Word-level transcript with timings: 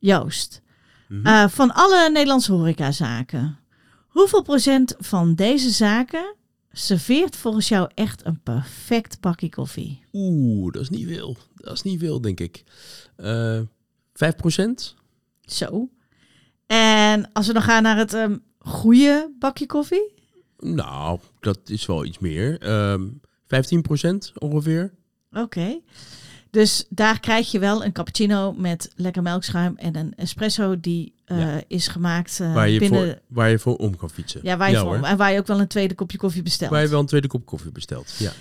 Joost, 0.00 0.60
Mhm. 1.08 1.26
eh, 1.26 1.48
van 1.48 1.74
alle 1.74 2.10
Nederlandse 2.10 2.52
horecazaken, 2.52 3.58
hoeveel 4.08 4.42
procent 4.42 4.94
van 4.98 5.34
deze 5.34 5.70
zaken 5.70 6.34
serveert 6.72 7.36
volgens 7.36 7.68
jou 7.68 7.90
echt 7.94 8.24
een 8.26 8.40
perfect 8.42 9.20
bakje 9.20 9.48
koffie? 9.48 10.02
Oeh, 10.12 10.72
dat 10.72 10.82
is 10.82 10.88
niet 10.90 11.06
veel. 11.08 11.36
Dat 11.54 11.72
is 11.72 11.82
niet 11.82 12.00
veel, 12.00 12.20
denk 12.20 12.40
ik. 12.40 12.62
Eh 13.16 13.60
5%? 14.14 14.94
Zo. 15.40 15.88
En 16.66 17.32
als 17.32 17.46
we 17.46 17.52
dan 17.52 17.62
gaan 17.62 17.82
naar 17.82 17.96
het 17.96 18.14
ehm, 18.14 18.36
goede 18.58 19.32
bakje 19.38 19.66
koffie? 19.66 20.12
Nou, 20.58 21.18
dat 21.40 21.58
is 21.64 21.86
wel 21.86 22.04
iets 22.04 22.18
meer. 22.18 22.58
Ehm 22.60 23.06
15% 23.46 24.32
ongeveer. 24.38 24.94
Oké. 25.32 25.80
Dus 26.50 26.84
daar 26.88 27.20
krijg 27.20 27.50
je 27.50 27.58
wel 27.58 27.84
een 27.84 27.92
cappuccino 27.92 28.52
met 28.52 28.92
lekker 28.96 29.22
melkschuim 29.22 29.74
en 29.76 29.96
een 29.96 30.12
espresso 30.16 30.80
die 30.80 31.14
eh, 31.24 31.38
Ja. 31.38 31.62
is 31.68 31.88
gemaakt 31.88 32.40
eh, 32.40 32.54
waar, 32.54 32.68
je 32.68 32.78
binnen... 32.78 33.00
voor, 33.04 33.18
waar 33.28 33.50
je 33.50 33.58
voor 33.58 33.76
om 33.76 33.96
kan 33.96 34.10
fietsen. 34.10 34.40
Ja, 34.42 34.56
waar 34.56 34.70
je, 34.70 34.76
voor- 34.78 34.96
hoor. 34.96 35.06
en 35.06 35.16
waar 35.16 35.32
je 35.32 35.38
ook 35.38 35.46
wel 35.46 35.60
een 35.60 35.66
tweede 35.68 35.94
kopje 35.94 36.18
koffie 36.18 36.42
bestelt. 36.42 36.70
Waar 36.70 36.82
je 36.82 36.88
wel 36.88 37.00
een 37.00 37.06
tweede 37.06 37.26
kop 37.28 37.46
koffie 37.46 37.72
bestelt. 37.72 38.14
Ja, 38.18 38.32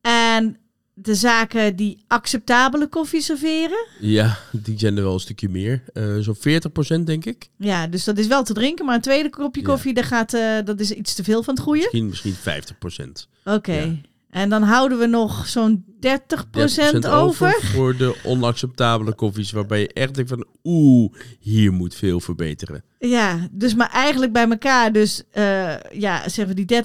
En 0.00 0.56
de 0.94 1.14
zaken 1.14 1.76
die 1.76 2.04
acceptabele 2.08 2.86
koffie 2.86 3.20
serveren. 3.22 3.86
ja 4.00 4.38
die 4.52 4.78
zijn 4.78 4.96
er 4.96 5.02
wel 5.02 5.12
een 5.14 5.20
stukje 5.20 5.48
meer. 5.48 5.82
Eh 5.92 6.16
Zo'n 6.18 6.36
40% 7.00 7.00
denk 7.04 7.24
ik. 7.24 7.48
Ja, 7.58 7.86
dus 7.86 8.04
dat 8.04 8.18
is 8.18 8.26
wel 8.26 8.42
te 8.44 8.52
drinken. 8.52 8.84
Maar 8.84 8.94
een 8.94 9.00
tweede 9.00 9.30
kopje 9.30 9.60
Ja. 9.60 9.66
koffie, 9.66 9.94
dat, 9.94 10.04
gaat, 10.04 10.30
dat 10.64 10.80
is 10.80 10.90
iets 10.90 11.14
te 11.14 11.24
veel 11.24 11.42
van 11.42 11.54
het 11.54 11.62
goede. 11.62 11.80
Misschien, 11.80 12.06
misschien 12.06 12.34
50%. 12.34 13.28
Oké. 13.44 13.72
Ja. 13.72 13.94
En 14.32 14.48
dan 14.48 14.62
houden 14.62 14.98
we 14.98 15.06
nog 15.06 15.46
zo'n 15.48 15.84
30%, 16.00 16.08
30% 17.04 17.08
over. 17.10 17.52
voor 17.60 17.96
de 17.96 18.16
onacceptabele 18.24 19.14
koffies. 19.14 19.50
Waarbij 19.52 19.80
je 19.80 19.92
echt 19.92 20.14
denkt 20.14 20.30
van 20.30 20.46
oeh, 20.64 21.12
hier 21.40 21.72
moet 21.72 21.94
veel 21.94 22.20
verbeteren. 22.20 22.82
Ja, 22.98 23.48
dus 23.50 23.74
maar 23.74 23.90
eigenlijk 23.90 24.32
bij 24.32 24.48
elkaar. 24.48 24.92
Dus 24.92 25.22
eh, 25.30 25.74
ja, 25.92 26.28
zeggen 26.28 26.56
we 26.56 26.64
die 26.64 26.82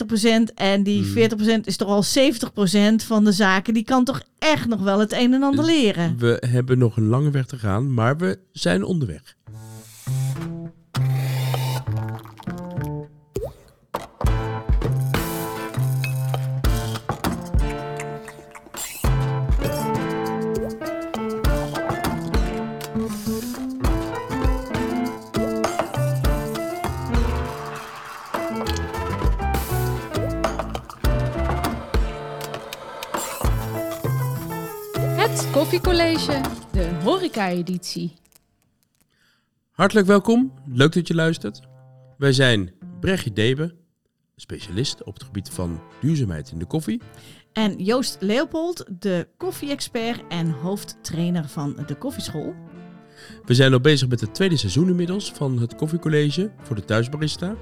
30% 0.50 0.54
en 0.56 0.84
die 0.84 1.04
Hmm. 1.04 1.60
40% 1.60 1.62
is 1.64 1.78
toch 1.78 1.88
al 1.88 2.04
70% 2.04 2.96
van 3.06 3.24
de 3.24 3.32
zaken. 3.32 3.74
Die 3.74 3.84
kan 3.84 4.04
toch 4.04 4.22
echt 4.40 4.68
nog 4.68 4.82
wel 4.82 5.00
het 5.00 5.14
een 5.14 5.34
en 5.34 5.44
ander 5.44 5.66
leren. 5.66 6.16
We 6.18 6.44
hebben 6.50 6.78
nog 6.78 6.98
een 6.98 7.08
lange 7.08 7.32
weg 7.32 7.46
te 7.46 7.58
gaan, 7.58 7.94
maar 7.94 8.18
we 8.18 8.40
zijn 8.52 8.84
onderweg. 8.84 9.36
Horeca-editie. 37.38 38.14
Hartelijk 39.72 40.08
welkom, 40.08 40.54
leuk 40.66 40.94
dat 40.94 41.08
je 41.08 41.16
luistert. 41.16 41.62
Wij 42.18 42.34
zijn 42.34 42.72
Brechtje 43.00 43.34
Debe, 43.34 43.76
specialist 44.36 45.04
op 45.04 45.14
het 45.14 45.24
gebied 45.24 45.50
van 45.50 45.80
duurzaamheid 46.02 46.52
in 46.52 46.60
de 46.60 46.66
koffie. 46.66 47.02
En 47.54 47.84
Joost 47.84 48.18
Leopold, 48.20 48.86
de 49.00 49.28
koffie-expert 49.38 50.22
en 50.30 50.50
hoofdtrainer 50.50 51.48
van 51.48 51.78
de 51.88 51.96
koffieschool. 51.96 52.56
We 53.46 53.54
zijn 53.54 53.74
al 53.74 53.82
bezig 53.82 54.08
met 54.08 54.22
het 54.22 54.34
tweede 54.34 54.58
seizoen 54.58 54.90
inmiddels 54.90 55.32
van 55.32 55.60
het 55.60 55.76
koffiecollege 55.76 56.52
voor 56.62 56.76
de 56.76 56.86
thuisbarista. 56.86 57.56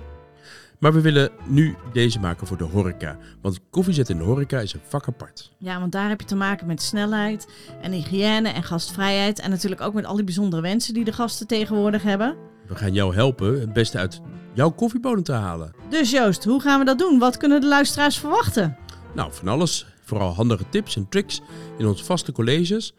Maar 0.80 0.94
we 0.94 1.02
willen 1.02 1.30
nu 1.46 1.76
deze 1.94 2.20
maken 2.20 2.48
voor 2.48 2.58
de 2.58 2.64
horeca. 2.64 3.18
Want 3.42 3.60
koffiezetten 3.70 4.16
in 4.16 4.22
de 4.22 4.28
horeca 4.28 4.60
is 4.60 4.74
een 4.74 4.80
vak 4.88 5.08
apart. 5.08 5.52
Ja, 5.58 5.80
want 5.80 5.92
daar 5.92 6.10
heb 6.10 6.22
je 6.22 6.28
te 6.28 6.36
maken 6.36 6.68
met 6.68 6.82
snelheid 6.82 7.48
en 7.82 7.92
hygiëne 7.92 8.50
en 8.50 8.64
gastvrijheid. 8.64 9.40
En 9.40 9.50
natuurlijk 9.50 9.82
ook 9.82 9.94
met 9.94 10.06
al 10.06 10.16
die 10.16 10.24
bijzondere 10.24 10.62
wensen 10.62 10.94
die 10.94 11.04
de 11.04 11.14
gasten 11.14 11.48
tegenwoordig 11.48 12.04
hebben. 12.04 12.36
We 12.68 12.76
gaan 12.76 12.94
jou 12.94 13.16
helpen 13.16 13.60
het 13.60 13.74
beste 13.74 13.98
uit 13.98 14.22
jouw 14.54 14.70
koffiebodem 14.70 15.24
te 15.24 15.32
halen. 15.32 15.74
Dus 15.90 16.12
Joost, 16.12 16.44
hoe 16.44 16.62
gaan 16.62 16.80
we 16.80 16.86
dat 16.86 17.00
doen? 17.00 17.20
Wat 17.20 17.38
kunnen 17.38 17.62
de 17.62 17.68
luisteraars 17.68 18.18
verwachten? 18.18 18.78
Nou, 19.14 19.34
van 19.34 19.48
alles. 19.48 19.86
Vooral 20.04 20.34
handige 20.34 20.70
tips 20.70 20.96
en 20.96 21.10
tricks 21.10 21.42
in 21.78 21.86
onze 21.86 22.04
vaste 22.04 22.32
colleges. 22.32 22.94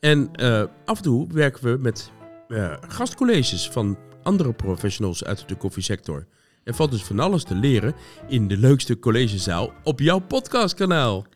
En 0.00 0.28
eh, 0.32 0.62
af 0.84 0.96
en 0.96 1.02
toe 1.02 1.26
werken 1.32 1.64
we 1.64 1.76
met 1.80 2.10
eh, 2.48 2.72
gastcolleges 2.80 3.68
van 3.70 3.98
andere 4.22 4.52
professionals 4.52 5.24
uit 5.24 5.48
de 5.48 5.54
koffiesector. 5.54 6.26
Er 6.64 6.74
valt 6.74 6.90
dus 6.90 7.04
van 7.04 7.18
alles 7.18 7.44
te 7.44 7.54
leren 7.54 7.94
in 8.28 8.48
de 8.48 8.56
leukste 8.56 8.98
collegezaal 8.98 9.72
op 9.84 10.00
jouw 10.00 10.18
podcastkanaal. 10.18 11.26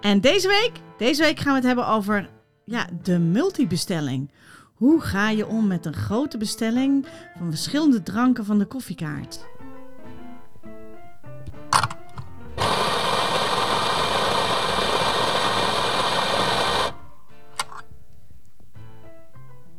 En 0.00 0.20
deze 0.20 0.48
week, 0.48 0.72
deze 0.98 1.22
week 1.22 1.38
gaan 1.38 1.50
we 1.52 1.58
het 1.58 1.66
hebben 1.66 1.86
over 1.86 2.30
ja, 2.64 2.88
de 3.02 3.18
multibestelling. 3.18 4.32
Hoe 4.74 5.00
ga 5.00 5.30
je 5.30 5.46
om 5.46 5.66
met 5.66 5.86
een 5.86 5.94
grote 5.94 6.38
bestelling 6.38 7.06
van 7.38 7.50
verschillende 7.50 8.02
dranken 8.02 8.44
van 8.44 8.58
de 8.58 8.66
koffiekaart? 8.66 9.46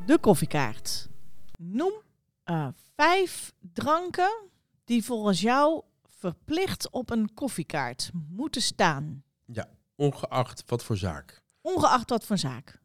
De 0.06 0.18
koffiekaart. 0.20 1.08
Noem 1.58 1.94
eh, 2.44 2.68
vijf 2.96 3.54
dranken 3.74 4.47
die 4.88 5.04
volgens 5.04 5.42
jou 5.42 5.84
verplicht 6.08 6.90
op 6.90 7.10
een 7.10 7.34
koffiekaart 7.34 8.12
moeten 8.30 8.62
staan. 8.62 9.24
Ongeacht 9.96 10.64
wat 10.66 10.84
voor 10.84 10.98
zaak. 10.98 11.44
Ongeacht 11.62 12.10
wat 12.10 12.26
voor 12.26 12.38
zaak. 12.38 12.82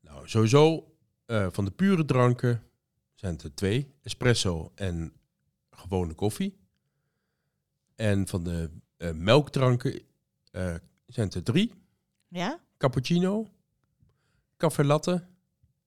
Nou, 0.00 0.28
sowieso 0.28 0.92
eh, 1.26 1.46
van 1.50 1.64
de 1.64 1.70
pure 1.70 2.04
dranken 2.04 2.62
zijn 3.14 3.32
het 3.32 3.42
er 3.42 3.54
twee. 3.54 3.94
Espresso 4.02 4.72
en 4.74 5.12
gewone 5.70 6.14
koffie. 6.14 6.58
En 7.94 8.28
van 8.28 8.44
de 8.44 8.70
eh, 8.96 9.10
melkdranken 9.10 10.02
eh, 10.50 10.74
zijn 11.06 11.26
het 11.26 11.34
er 11.34 11.42
drie. 11.42 11.74
Ja? 12.28 12.60
Cappuccino, 12.76 13.46
café 14.56 14.84
latte 14.84 15.26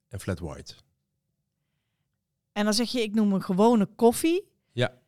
en 0.08 0.20
flat 0.20 0.40
white. 0.40 0.76
En 2.52 2.64
dan 2.64 2.74
zeg 2.74 2.92
je, 2.92 3.02
ik 3.02 3.14
noem 3.14 3.34
een 3.34 3.44
gewone 3.44 3.86
koffie. 3.86 4.52
Ja. 4.72 5.04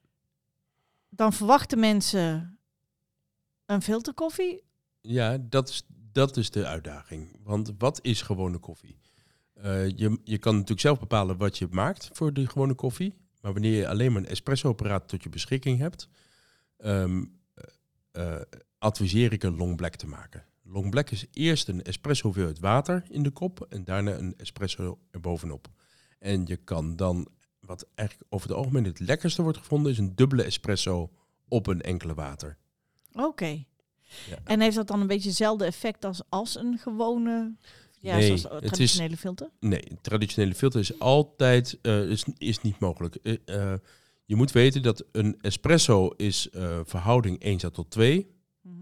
Dan 1.17 1.33
verwachten 1.33 1.79
mensen 1.79 2.59
een 3.65 3.81
filterkoffie. 3.81 4.63
Ja, 5.01 5.37
dat 5.37 5.69
is, 5.69 5.83
dat 6.11 6.37
is 6.37 6.51
de 6.51 6.65
uitdaging. 6.65 7.39
Want 7.43 7.73
wat 7.77 7.99
is 8.01 8.21
gewone 8.21 8.57
koffie? 8.57 8.99
Eh, 9.53 9.89
je, 9.89 10.19
je 10.23 10.37
kan 10.37 10.53
natuurlijk 10.53 10.81
zelf 10.81 10.99
bepalen 10.99 11.37
wat 11.37 11.57
je 11.57 11.67
maakt 11.71 12.09
voor 12.13 12.33
de 12.33 12.47
gewone 12.47 12.73
koffie. 12.73 13.13
Maar 13.41 13.53
wanneer 13.53 13.77
je 13.77 13.87
alleen 13.87 14.11
maar 14.11 14.21
een 14.21 14.27
espresso-apparaat 14.27 15.07
tot 15.07 15.23
je 15.23 15.29
beschikking 15.29 15.79
hebt, 15.79 16.09
ehm, 16.77 17.25
eh, 17.53 18.35
eh, 18.35 18.41
adviseer 18.77 19.33
ik 19.33 19.43
een 19.43 19.55
long 19.55 19.75
black 19.75 19.95
te 19.95 20.07
maken. 20.07 20.45
Long 20.63 20.89
black 20.89 21.09
is 21.09 21.25
eerst 21.31 21.67
een 21.67 21.83
espresso 21.83 22.23
hoeveelheid 22.23 22.59
water 22.59 23.05
in 23.09 23.23
de 23.23 23.31
kop 23.31 23.65
en 23.69 23.83
daarna 23.83 24.17
een 24.17 24.33
espresso 24.37 24.99
erbovenop. 25.11 25.67
En 26.19 26.45
je 26.45 26.57
kan 26.57 26.95
dan, 26.95 27.27
wat 27.67 27.87
eigenlijk 27.95 28.33
over 28.33 28.47
het 28.49 28.57
algemeen 28.57 28.83
het 28.83 28.99
lekkerste 28.99 29.41
wordt 29.41 29.57
gevonden, 29.57 29.91
is 29.91 29.97
een 29.97 30.15
dubbele 30.15 30.43
espresso 30.43 31.09
op 31.47 31.67
een 31.67 31.81
enkele 31.81 32.13
water. 32.13 32.57
Oké. 33.13 33.63
Ja. 34.29 34.37
En 34.43 34.59
heeft 34.59 34.75
dat 34.75 34.87
dan 34.87 35.01
een 35.01 35.07
beetje 35.07 35.27
hetzelfde 35.29 35.65
effect 35.65 36.05
als, 36.05 36.21
als 36.29 36.55
een 36.57 36.77
gewone, 36.77 37.55
ja, 37.99 38.15
Nee, 38.15 38.37
zoals 38.37 38.63
is- 38.63 38.69
traditionele 38.69 39.17
filter? 39.17 39.49
Nee, 39.59 39.91
een 39.91 40.01
traditionele 40.01 40.55
filter 40.55 40.79
is 40.79 40.99
altijd 40.99 41.79
eh, 41.81 42.09
is, 42.09 42.25
is 42.37 42.61
niet 42.61 42.79
mogelijk. 42.79 43.15
Eh, 43.15 43.33
eh, 43.45 43.79
je 44.25 44.35
moet 44.35 44.51
weten 44.51 44.81
dat 44.81 45.03
een 45.11 45.37
espresso 45.41 46.07
is 46.07 46.47
verhouding 46.83 47.39
1 47.39 47.57
staat 47.59 47.73
tot 47.73 47.89
2. 47.89 48.27
Mhm. 48.61 48.73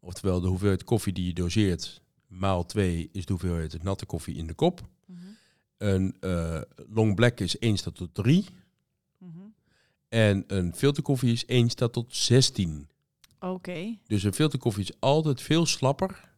Oftewel 0.00 0.40
de 0.40 0.48
hoeveelheid 0.48 0.84
koffie 0.84 1.12
die 1.12 1.26
je 1.26 1.32
doseert 1.32 2.02
maal 2.26 2.66
2 2.66 3.08
is 3.12 3.26
de 3.26 3.32
hoeveelheid 3.32 3.82
natte 3.82 4.06
koffie 4.06 4.36
in 4.36 4.46
de 4.46 4.54
kop. 4.54 4.80
Een 5.82 6.16
eh, 6.20 6.60
long 6.88 7.14
black 7.14 7.40
is 7.40 7.58
1 7.58 7.76
staat 7.76 7.94
tot 7.94 8.14
3. 8.14 8.44
Mhm. 9.18 9.30
En 10.08 10.44
een 10.46 10.74
filterkoffie 10.74 11.32
is 11.32 11.44
1 11.46 11.70
staat 11.70 11.92
tot 11.92 12.16
16. 12.16 12.88
Oké. 13.40 13.96
Dus 14.06 14.22
een 14.22 14.32
filterkoffie 14.34 14.82
is 14.82 14.92
altijd 14.98 15.40
veel 15.42 15.66
slapper 15.66 16.30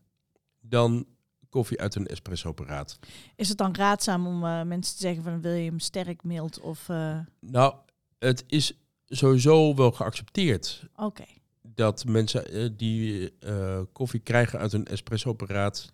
dan 0.61 1.07
koffie 1.49 1.81
uit 1.81 1.95
een 1.95 2.07
espresso-apparaat. 2.07 2.99
Is 3.37 3.49
het 3.49 3.59
dan 3.59 3.75
raadzaam 3.75 4.27
om 4.27 4.45
eh, 4.45 4.63
mensen 4.63 4.95
te 4.97 5.01
zeggen 5.03 5.23
van 5.23 5.41
wil 5.41 5.53
je 5.53 5.69
hem 5.71 5.79
sterk, 5.79 6.23
mild 6.25 6.61
of... 6.61 6.89
eh, 6.89 7.19
Nou, 7.41 7.75
het 8.19 8.45
is 8.47 8.73
sowieso 9.07 9.75
wel 9.75 9.93
geaccepteerd 9.93 10.87
Oké. 10.97 11.25
dat 11.63 12.05
mensen 12.05 12.77
die 12.77 13.33
koffie 13.93 14.21
krijgen 14.21 14.59
uit 14.59 14.73
een 14.73 14.87
espresso-apparaat, 14.87 15.93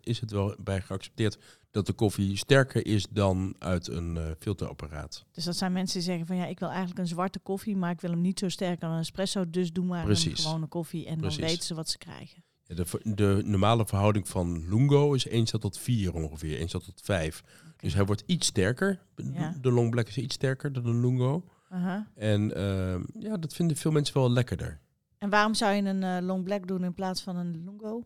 is 0.00 0.20
het 0.20 0.30
wel 0.30 0.56
bij 0.62 0.80
geaccepteerd 0.80 1.38
dat 1.72 1.86
de 1.86 1.92
koffie 1.92 2.36
sterker 2.36 2.86
is 2.86 3.06
dan 3.10 3.54
uit 3.58 3.88
een 3.88 4.16
eh, 4.16 4.24
filterapparaat. 4.38 5.24
Dus 5.32 5.44
dat 5.44 5.56
zijn 5.56 5.72
mensen 5.72 5.98
die 5.98 6.08
zeggen 6.08 6.26
van 6.26 6.36
ja, 6.36 6.46
ik 6.46 6.58
wil 6.58 6.68
eigenlijk 6.68 6.98
een 6.98 7.06
zwarte 7.06 7.38
koffie, 7.38 7.76
maar 7.76 7.90
ik 7.90 8.00
wil 8.00 8.10
hem 8.10 8.20
niet 8.20 8.38
zo 8.38 8.48
sterk 8.48 8.80
dan 8.80 8.90
een 8.90 8.98
espresso. 8.98 9.50
Dus 9.50 9.72
doe 9.72 9.84
maar 9.84 9.98
een 10.00 10.04
Precies. 10.04 10.44
gewone 10.44 10.66
koffie 10.66 11.06
en 11.06 11.16
Precies. 11.18 11.38
dan 11.38 11.48
weten 11.48 11.64
ze 11.64 11.74
wat 11.74 11.88
ze 11.88 11.98
krijgen. 11.98 12.44
Ja, 12.64 12.74
de, 12.74 13.14
de 13.14 13.42
normale 13.44 13.86
verhouding 13.86 14.28
van 14.28 14.68
Lungo 14.68 15.12
is 15.14 15.26
1 15.28 15.46
staat 15.46 15.60
tot 15.60 15.78
4 15.78 16.14
ongeveer, 16.14 16.58
1 16.58 16.68
staat 16.68 16.84
tot 16.84 17.00
5. 17.04 17.42
Dus 17.76 17.94
hij 17.94 18.04
wordt 18.04 18.22
iets 18.26 18.46
sterker. 18.46 19.00
Ja. 19.16 19.56
De 19.60 19.70
Long 19.70 19.90
Black 19.90 20.08
is 20.08 20.18
iets 20.18 20.34
sterker 20.34 20.72
dan 20.72 20.82
de 20.82 20.94
Lungo. 20.94 21.44
Aha. 21.68 22.10
En 22.14 22.54
ehm, 22.56 23.02
ja, 23.18 23.36
dat 23.36 23.54
vinden 23.54 23.76
veel 23.76 23.90
mensen 23.90 24.14
wel 24.14 24.30
lekkerder. 24.30 24.80
En 25.18 25.30
waarom 25.30 25.54
zou 25.54 25.74
je 25.74 25.82
een 25.82 26.02
eh, 26.02 26.16
long 26.20 26.44
black 26.44 26.66
doen 26.66 26.84
in 26.84 26.94
plaats 26.94 27.22
van 27.22 27.36
een 27.36 27.64
lungo? 27.64 28.04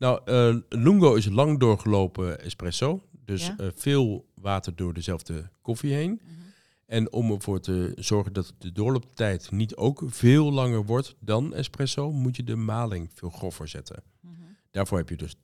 Nou, 0.00 0.20
eh, 0.24 0.56
Lungo 0.68 1.14
is 1.14 1.28
lang 1.28 1.58
doorgelopen 1.58 2.40
espresso. 2.40 3.02
Dus 3.24 3.46
Ja. 3.46 3.56
eh, 3.58 3.66
veel 3.74 4.26
water 4.34 4.76
door 4.76 4.94
dezelfde 4.94 5.50
koffie 5.62 5.92
heen. 5.92 6.20
En 6.86 7.12
om 7.12 7.30
ervoor 7.30 7.60
te 7.60 7.92
zorgen 7.96 8.32
dat 8.32 8.54
de 8.58 8.72
doorlooptijd 8.72 9.50
niet 9.50 9.76
ook 9.76 10.02
veel 10.06 10.52
langer 10.52 10.84
wordt 10.84 11.16
dan 11.18 11.54
espresso, 11.54 12.12
moet 12.12 12.36
je 12.36 12.44
de 12.44 12.56
maling 12.56 13.10
veel 13.14 13.30
grover 13.30 13.68
zetten. 13.68 14.02
Mhm. 14.20 14.32
Daarvoor 14.70 14.98
heb 14.98 15.08
je 15.08 15.16
dus 15.16 15.34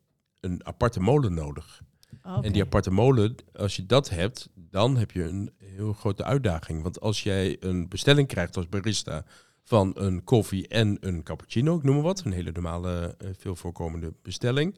een 0.40 0.66
aparte 0.66 1.00
molen 1.00 1.34
nodig. 1.34 1.82
Oké. 2.24 2.46
En 2.46 2.52
die 2.52 2.62
aparte 2.62 2.90
molen, 2.90 3.34
als 3.52 3.76
je 3.76 3.86
dat 3.86 4.08
hebt, 4.08 4.48
dan 4.54 4.96
heb 4.96 5.10
je 5.10 5.22
een 5.24 5.50
heel 5.64 5.92
grote 5.92 6.24
uitdaging. 6.24 6.82
Want 6.82 7.00
als 7.00 7.22
jij 7.22 7.56
een 7.60 7.88
bestelling 7.88 8.28
krijgt 8.28 8.56
als 8.56 8.68
barista 8.68 9.24
van 9.66 9.92
een 9.94 10.24
koffie 10.24 10.68
en 10.68 10.96
een 11.00 11.22
cappuccino, 11.22 11.76
ik 11.76 11.82
noem 11.82 11.94
maar 11.94 12.04
wat, 12.04 12.24
een 12.24 12.32
hele 12.32 12.52
normale, 12.52 13.14
eh, 13.18 13.28
veel 13.38 13.56
voorkomende 13.56 14.14
bestelling, 14.22 14.76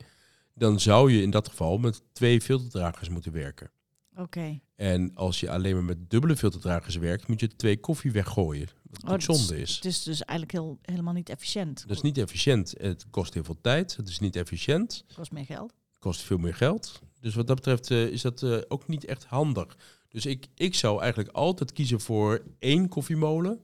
dan 0.55 0.81
zou 0.81 1.13
je 1.13 1.23
in 1.23 1.31
dat 1.31 1.49
geval 1.49 1.79
met 1.79 2.03
twee 2.13 2.41
filterdragers 2.41 3.09
moeten 3.09 3.33
werken. 3.33 3.71
Oké. 4.17 4.61
En 4.77 5.15
als 5.15 5.41
je 5.41 5.51
alleen 5.51 5.75
maar 5.75 5.85
met 5.85 6.11
dubbele 6.11 6.37
filterdragers 6.37 6.97
werkt, 6.97 7.29
moet 7.29 7.41
je 7.41 7.57
twee 7.57 7.81
koffie 7.81 8.13
weggooien. 8.13 8.69
Wat 8.91 9.29
Oh, 9.29 9.35
zonde 9.37 9.61
is. 9.61 9.75
Het 9.75 9.85
is 9.85 10.03
dus 10.03 10.23
eigenlijk 10.23 10.59
heel, 10.59 10.79
helemaal 10.83 11.13
niet 11.13 11.29
efficiënt. 11.29 11.89
Dat 11.89 11.97
is 11.97 12.03
niet 12.03 12.19
efficiënt. 12.19 12.75
Het 12.79 13.07
kost 13.11 13.35
heel 13.35 13.45
veel 13.45 13.61
tijd. 13.61 13.97
Het 13.97 14.09
is 14.09 14.19
niet 14.19 14.37
efficiënt. 14.37 15.05
Het 15.07 15.17
kost 15.17 15.33
meer 15.33 15.45
geld. 15.45 15.71
Het 15.71 15.99
kost 15.99 16.21
veel 16.21 16.39
meer 16.39 16.55
geld. 16.55 17.01
Dus 17.21 17.35
wat 17.35 17.47
dat 17.47 17.57
betreft 17.57 17.91
eh, 17.91 18.07
is 18.07 18.23
dat 18.23 18.43
eh, 18.43 18.59
ook 18.69 18.89
niet 18.89 19.05
echt 19.05 19.25
handig. 19.25 19.77
Dus 20.09 20.27
ik, 20.27 20.47
ik 20.55 20.75
zou 20.75 21.01
eigenlijk 21.01 21.31
altijd 21.31 21.73
kiezen 21.73 22.01
voor 22.01 22.43
één 22.59 22.89
koffiemolen 22.89 23.61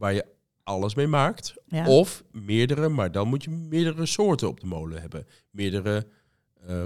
waar 0.00 0.12
je 0.12 0.26
alles 0.62 0.94
mee 0.94 1.06
maakt. 1.06 1.54
Ja. 1.66 1.86
Of 1.86 2.24
meerdere, 2.32 2.88
maar 2.88 3.12
dan 3.12 3.28
moet 3.28 3.44
je 3.44 3.50
meerdere 3.50 4.06
soorten 4.06 4.48
op 4.48 4.60
de 4.60 4.66
molen 4.66 5.00
hebben. 5.00 5.26
Meerdere, 5.50 6.06
eh, 6.66 6.84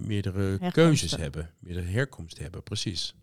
meerdere 0.00 0.38
Herkomsten. 0.40 0.72
keuzes 0.72 1.16
hebben. 1.16 1.50
Meerdere 1.60 1.86
herkomsten 1.86 2.42
hebben, 2.42 2.62
precies. 2.62 3.14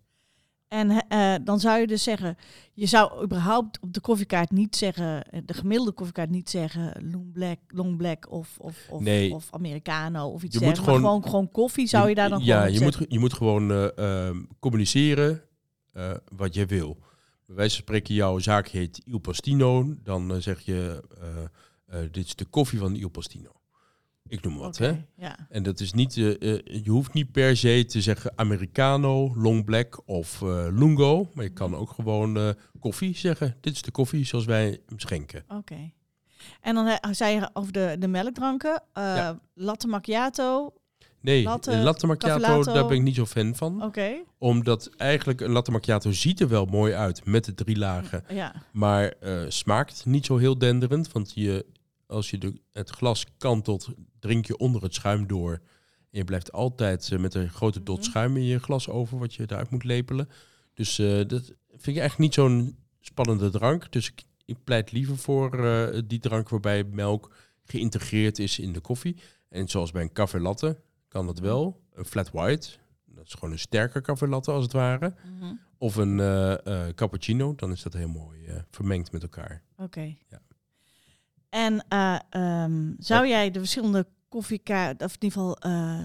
En 0.67 1.07
eh, 1.07 1.35
dan 1.43 1.59
zou 1.59 1.79
je 1.79 1.87
dus 1.87 2.03
zeggen, 2.03 2.37
je 2.73 2.85
zou 2.85 3.23
überhaupt 3.23 3.79
op 3.79 3.93
de 3.93 3.99
koffiekaart 3.99 4.51
niet 4.51 4.75
zeggen, 4.75 5.23
eh, 5.23 5.41
de 5.45 5.53
gemiddelde 5.53 5.91
koffiekaart 5.91 6.29
niet 6.29 6.49
zeggen 6.49 6.93
long 7.11 7.31
black, 7.31 7.59
long 7.67 7.97
black 7.97 8.31
of, 8.31 8.55
of, 8.59 8.87
of, 8.89 9.01
Nee. 9.01 9.33
of 9.33 9.47
americano 9.51 10.27
of 10.27 10.43
iets 10.43 10.57
dergelijks. 10.57 10.79
Gewoon- 10.85 10.99
gewoon, 10.99 11.23
gewoon 11.23 11.51
koffie 11.51 11.87
zou 11.87 12.09
je 12.09 12.15
daar 12.15 12.29
dan 12.29 12.43
ja, 12.43 12.65
je 12.65 12.81
moet, 12.81 13.05
je 13.07 13.19
moet 13.19 13.33
gewoon 13.33 13.71
eh, 13.71 13.97
ehm, 14.27 14.37
communiceren 14.59 15.41
wat 16.35 16.53
je 16.53 16.65
wil. 16.65 16.97
Bij 17.51 17.59
wijze 17.59 17.75
van 17.75 17.83
spreken, 17.83 18.13
jouw 18.13 18.39
zaak 18.39 18.67
heet 18.67 19.01
Il 19.05 19.17
Postino. 19.19 19.95
Dan 20.03 20.33
eh, 20.33 20.37
zeg 20.41 20.59
je, 20.61 21.03
eh, 21.21 21.43
eh, 22.03 22.11
dit 22.11 22.25
is 22.25 22.35
de 22.35 22.45
koffie 22.45 22.79
van 22.79 22.95
Il 22.95 23.09
Postino. 23.09 23.51
Ik 24.27 24.43
noem 24.43 24.57
wat, 24.57 24.77
hè? 24.77 25.03
Ja. 25.15 25.47
En 25.49 25.63
dat 25.63 25.79
is 25.79 25.93
niet, 25.93 26.13
je 26.13 26.83
hoeft 26.85 27.13
niet 27.13 27.31
per 27.31 27.57
se 27.57 27.85
te 27.85 28.01
zeggen 28.01 28.33
Americano, 28.35 29.33
Long 29.35 29.65
Black 29.65 30.01
of 30.05 30.41
Lungo. 30.71 31.29
Maar 31.33 31.43
je 31.43 31.53
kan 31.53 31.75
ook 31.75 31.91
gewoon 31.91 32.55
koffie 32.79 33.17
zeggen. 33.17 33.57
Dit 33.61 33.73
is 33.73 33.81
de 33.81 33.91
koffie 33.91 34.25
zoals 34.25 34.45
wij 34.45 34.81
hem 34.85 34.99
schenken. 34.99 35.43
Oké. 35.47 35.91
En 36.61 36.75
dan 36.75 37.15
zei 37.15 37.35
je 37.35 37.49
over 37.53 37.71
de, 37.73 37.95
de 37.99 38.07
melkdranken, 38.07 38.83
Ja. 38.93 39.39
latte 39.53 39.87
macchiato. 39.87 40.73
Nee, 41.21 41.43
Latte, 41.43 41.77
latte, 41.77 42.07
macchiato, 42.07 42.63
daar 42.63 42.87
ben 42.87 42.97
ik 42.97 43.01
niet 43.03 43.15
zo 43.15 43.25
fan 43.25 43.55
van. 43.55 43.83
Oké. 43.83 44.13
Omdat 44.37 44.89
eigenlijk 44.97 45.41
een 45.41 45.51
latte 45.51 45.71
macchiato 45.71 46.11
ziet 46.11 46.39
er 46.39 46.47
wel 46.47 46.65
mooi 46.65 46.93
uit 46.93 47.25
met 47.25 47.45
de 47.45 47.53
drie 47.53 47.77
lagen. 47.77 48.23
Ja. 48.29 48.53
Maar 48.71 49.07
eh, 49.19 49.41
smaakt 49.47 50.05
niet 50.05 50.25
zo 50.25 50.37
heel 50.37 50.57
denderend. 50.57 51.11
Want 51.11 51.31
je, 51.35 51.65
als 52.07 52.29
je 52.29 52.37
de, 52.37 52.61
het 52.71 52.89
glas 52.89 53.25
kantelt, 53.37 53.89
drink 54.19 54.45
je 54.45 54.57
onder 54.57 54.81
het 54.81 54.93
schuim 54.93 55.27
door. 55.27 55.51
En 56.11 56.17
je 56.17 56.23
blijft 56.23 56.51
altijd 56.51 57.09
eh, 57.11 57.19
met 57.19 57.33
een 57.33 57.49
grote 57.49 57.83
dot 57.83 57.99
Mhm. 57.99 58.09
schuim 58.09 58.37
in 58.37 58.45
je 58.45 58.59
glas 58.59 58.89
over, 58.89 59.19
wat 59.19 59.33
je 59.33 59.43
eruit 59.43 59.69
moet 59.69 59.83
lepelen. 59.83 60.29
Dus 60.73 60.99
eh, 60.99 61.07
dat 61.27 61.43
vind 61.69 61.95
ik 61.95 61.97
eigenlijk 61.97 62.17
niet 62.17 62.33
zo'n 62.33 62.77
spannende 62.99 63.49
drank. 63.49 63.91
Dus 63.91 64.07
ik, 64.07 64.23
ik 64.45 64.57
pleit 64.63 64.91
liever 64.91 65.17
voor 65.17 65.51
die 66.07 66.19
drank 66.19 66.49
waarbij 66.49 66.83
melk 66.83 67.31
geïntegreerd 67.65 68.39
is 68.39 68.59
in 68.59 68.73
de 68.73 68.79
koffie. 68.79 69.15
En 69.49 69.67
zoals 69.67 69.91
bij 69.91 70.01
een 70.01 70.13
café 70.13 70.39
latte 70.39 70.77
kan 71.11 71.25
dat 71.25 71.39
wel. 71.39 71.81
Een 71.93 72.05
flat 72.05 72.31
white, 72.31 72.69
dat 73.05 73.25
is 73.25 73.33
gewoon 73.33 73.51
een 73.51 73.59
sterker 73.59 74.01
café 74.01 74.27
latte 74.27 74.51
als 74.51 74.63
het 74.63 74.73
ware. 74.73 75.13
Mhm. 75.25 75.53
Of 75.77 75.95
een 75.95 76.19
eh, 76.19 76.65
eh, 76.65 76.95
cappuccino, 76.95 77.55
dan 77.55 77.71
is 77.71 77.81
dat 77.81 77.93
heel 77.93 78.09
mooi 78.09 78.45
eh, 78.45 78.55
vermengd 78.69 79.11
met 79.11 79.21
elkaar. 79.21 79.63
Oké. 79.77 80.15
Ja. 80.29 80.41
En 81.49 81.85
eh, 81.87 82.19
ehm, 82.29 82.93
zou 82.97 83.27
jij 83.27 83.51
de 83.51 83.59
verschillende 83.59 84.07
koffiekaarten, 84.29 85.07
of 85.07 85.15
in 85.15 85.23
ieder 85.23 85.39
geval, 85.39 85.57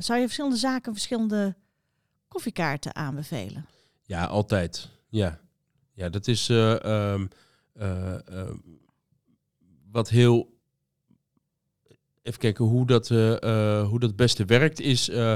zou 0.03 0.19
je 0.19 0.25
verschillende 0.25 0.57
zaken 0.57 0.93
verschillende 0.93 1.57
koffiekaarten 2.29 2.95
aanbevelen? 2.95 3.67
Ja, 4.03 4.25
altijd. 4.25 4.91
Ja, 5.09 5.41
ja 5.93 6.09
dat 6.09 6.27
is 6.27 6.49
eh, 6.49 6.85
ehm, 6.85 7.27
eh, 7.73 8.15
eh, 8.15 8.55
wat 9.91 10.09
heel. 10.09 10.55
Even 12.27 12.41
kijken 12.41 12.65
hoe 12.65 12.87
dat, 12.87 13.11
eh, 13.11 13.33
eh, 13.43 13.89
hoe 13.89 13.99
dat 13.99 14.09
het 14.09 14.19
beste 14.19 14.45
werkt. 14.45 14.81
Is 14.81 15.09
eh, 15.09 15.33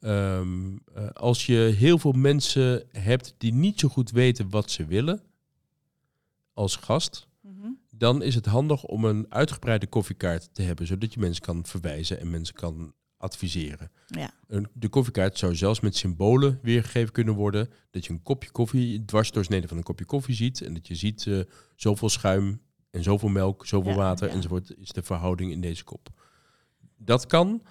ehm, 0.00 0.76
eh, 0.94 1.08
als 1.12 1.46
je 1.46 1.56
heel 1.56 1.98
veel 1.98 2.12
mensen 2.12 2.82
hebt 2.92 3.34
die 3.38 3.52
niet 3.52 3.80
zo 3.80 3.88
goed 3.88 4.10
weten 4.10 4.50
wat 4.50 4.70
ze 4.70 4.86
willen 4.86 5.22
als 6.52 6.76
gast. 6.76 7.26
dan 7.96 8.22
is 8.22 8.34
het 8.34 8.46
handig 8.46 8.84
om 8.84 9.04
een 9.04 9.26
uitgebreide 9.28 9.86
koffiekaart 9.86 10.48
te 10.52 10.62
hebben, 10.62 10.86
zodat 10.86 11.14
je 11.14 11.20
mensen 11.20 11.42
kan 11.42 11.66
verwijzen 11.66 12.20
en 12.20 12.30
mensen 12.30 12.54
kan 12.54 12.94
adviseren. 13.16 13.90
Ja. 14.06 14.30
De 14.72 14.88
koffiekaart 14.88 15.38
zou 15.38 15.54
zelfs 15.54 15.80
met 15.80 15.96
symbolen 15.96 16.58
weergegeven 16.62 17.12
kunnen 17.12 17.34
worden. 17.34 17.70
Dat 17.90 18.06
je 18.06 18.12
een 18.12 18.22
kopje 18.22 18.50
koffie 18.50 19.04
dwarsdoorsnede 19.04 19.68
van 19.68 19.76
een 19.76 19.82
kopje 19.82 20.04
koffie 20.04 20.34
ziet. 20.34 20.62
En 20.62 20.74
dat 20.74 20.86
je 20.86 20.94
ziet 20.94 21.46
zoveel 21.76 22.08
schuim 22.08 22.60
en 22.90 23.02
zoveel 23.02 23.28
melk, 23.28 23.66
zoveel 23.66 23.90
Ja, 23.90 23.96
water 23.96 24.28
ja. 24.28 24.34
enzovoort 24.34 24.76
is 24.76 24.88
de 24.88 25.02
verhouding 25.02 25.50
in 25.50 25.60
deze 25.60 25.84
kop. 25.84 26.10
Dat 27.04 27.26
kan. 27.26 27.62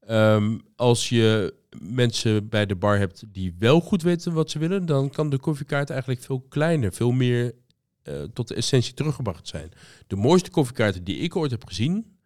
Ehm, 0.00 0.58
als 0.76 1.08
je 1.08 1.54
mensen 1.78 2.48
bij 2.48 2.66
de 2.66 2.76
bar 2.76 2.98
hebt 2.98 3.22
die 3.28 3.54
wel 3.58 3.80
goed 3.80 4.02
weten 4.02 4.32
wat 4.32 4.50
ze 4.50 4.58
willen, 4.58 4.86
dan 4.86 5.10
kan 5.10 5.30
de 5.30 5.38
koffiekaart 5.38 5.90
eigenlijk 5.90 6.20
veel 6.22 6.40
kleiner, 6.40 6.92
veel 6.92 7.10
meer 7.10 7.54
eh, 8.02 8.22
tot 8.22 8.48
de 8.48 8.54
essentie 8.54 8.94
teruggebracht 8.94 9.48
zijn. 9.48 9.70
De 10.06 10.16
mooiste 10.16 10.50
koffiekaarten 10.50 11.04
die 11.04 11.16
ik 11.16 11.36
ooit 11.36 11.50
heb 11.50 11.66
gezien, 11.66 12.16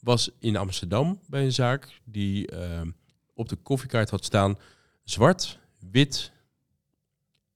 was 0.00 0.30
in 0.38 0.56
Amsterdam 0.56 1.20
bij 1.26 1.44
een 1.44 1.52
zaak 1.52 2.00
die 2.04 2.46
ehm, 2.46 2.90
op 3.34 3.48
de 3.48 3.56
koffiekaart 3.56 4.10
had 4.10 4.24
staan 4.24 4.58
zwart, 5.04 5.58
wit, 5.90 6.32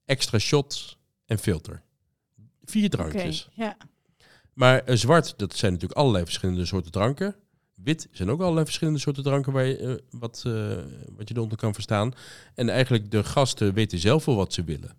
extra 0.05 0.39
shot 0.39 0.99
en 1.27 1.39
filter. 1.39 1.83
Vier 2.65 2.85
Oké, 2.85 2.97
drankjes. 2.97 3.49
ja. 3.53 3.77
Maar 4.53 4.85
eh, 4.85 4.97
zwart, 4.97 5.39
dat 5.39 5.57
zijn 5.57 5.73
natuurlijk 5.73 5.99
allerlei 5.99 6.25
verschillende 6.25 6.67
soorten 6.67 6.93
dranken. 6.93 7.37
Wit 7.77 8.09
zijn 8.13 8.31
ook 8.31 8.41
allerlei 8.41 8.65
verschillende 8.65 9.01
soorten 9.01 9.23
dranken 9.23 9.53
waar 9.53 9.65
je, 9.65 9.77
eh, 9.77 9.95
wat, 10.21 10.43
eh, 10.47 10.53
wat 11.17 11.29
je 11.29 11.35
eronder 11.35 11.59
kan 11.59 11.75
verstaan. 11.75 12.13
En 12.55 12.69
eigenlijk 12.69 13.11
de 13.11 13.25
gasten 13.25 13.75
weten 13.75 13.99
zelf 13.99 14.25
wel 14.25 14.37
wat 14.37 14.53
ze 14.53 14.65
willen. 14.65 14.97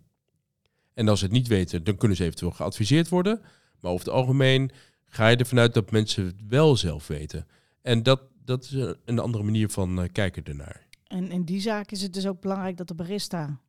En 0.94 1.08
als 1.08 1.18
ze 1.18 1.24
het 1.24 1.34
niet 1.34 1.46
weten, 1.46 1.84
dan 1.84 1.96
kunnen 1.96 2.16
ze 2.16 2.24
eventueel 2.24 2.50
geadviseerd 2.50 3.08
worden. 3.08 3.40
Maar 3.80 3.92
over 3.92 4.06
het 4.06 4.14
algemeen 4.14 4.70
ga 5.04 5.28
je 5.28 5.36
ervan 5.36 5.58
uit 5.58 5.74
dat 5.74 5.90
mensen 5.90 6.24
het 6.26 6.34
wel 6.48 6.76
zelf 6.76 7.06
weten. 7.06 7.46
En 7.82 8.02
dat, 8.02 8.20
dat 8.44 8.64
is 8.64 8.94
een 9.04 9.18
andere 9.18 9.44
manier 9.44 9.68
van 9.68 10.02
eh, 10.02 10.08
kijken 10.12 10.44
ernaar. 10.44 10.86
En 11.06 11.30
in 11.30 11.44
die 11.44 11.60
zaak 11.60 11.90
is 11.90 12.02
het 12.02 12.12
dus 12.12 12.26
ook 12.26 12.40
belangrijk 12.40 12.76
dat 12.76 12.88
de 12.88 12.94
barista 12.94 13.60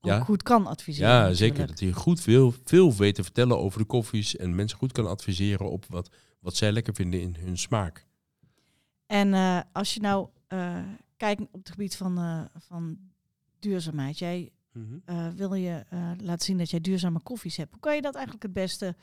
ook 0.00 0.10
Ja. 0.10 0.20
goed 0.20 0.42
kan 0.42 0.66
adviseren. 0.66 1.08
Ja, 1.08 1.14
natuurlijk. 1.18 1.38
zeker. 1.38 1.66
Dat 1.66 1.80
hij 1.80 1.92
goed 1.92 2.20
veel, 2.20 2.54
veel 2.64 2.94
weet 2.94 3.14
te 3.14 3.22
vertellen 3.22 3.58
over 3.58 3.78
de 3.78 3.84
koffies. 3.86 4.36
En 4.36 4.54
mensen 4.54 4.78
goed 4.78 4.92
kan 4.92 5.06
adviseren 5.06 5.70
op 5.70 5.84
wat, 5.88 6.10
wat 6.40 6.56
zij 6.56 6.72
lekker 6.72 6.94
vinden 6.94 7.20
in 7.20 7.36
hun 7.38 7.58
smaak. 7.58 8.06
En 9.06 9.34
eh, 9.34 9.60
als 9.72 9.94
je 9.94 10.00
nou 10.00 10.28
eh, 10.46 10.78
kijkt 11.16 11.40
op 11.40 11.52
het 11.52 11.70
gebied 11.70 11.96
van, 11.96 12.18
eh, 12.18 12.44
van 12.58 12.98
duurzaamheid. 13.58 14.18
Jij 14.18 14.50
eh, 15.04 15.28
wil 15.28 15.54
je 15.54 15.84
laten 16.22 16.46
zien 16.46 16.58
dat 16.58 16.70
jij 16.70 16.80
duurzame 16.80 17.20
koffies 17.22 17.56
hebt. 17.56 17.70
Hoe 17.70 17.80
kan 17.80 17.94
je 17.94 18.02
dat 18.02 18.14
eigenlijk 18.14 18.44
het 18.44 18.52
beste 18.52 18.96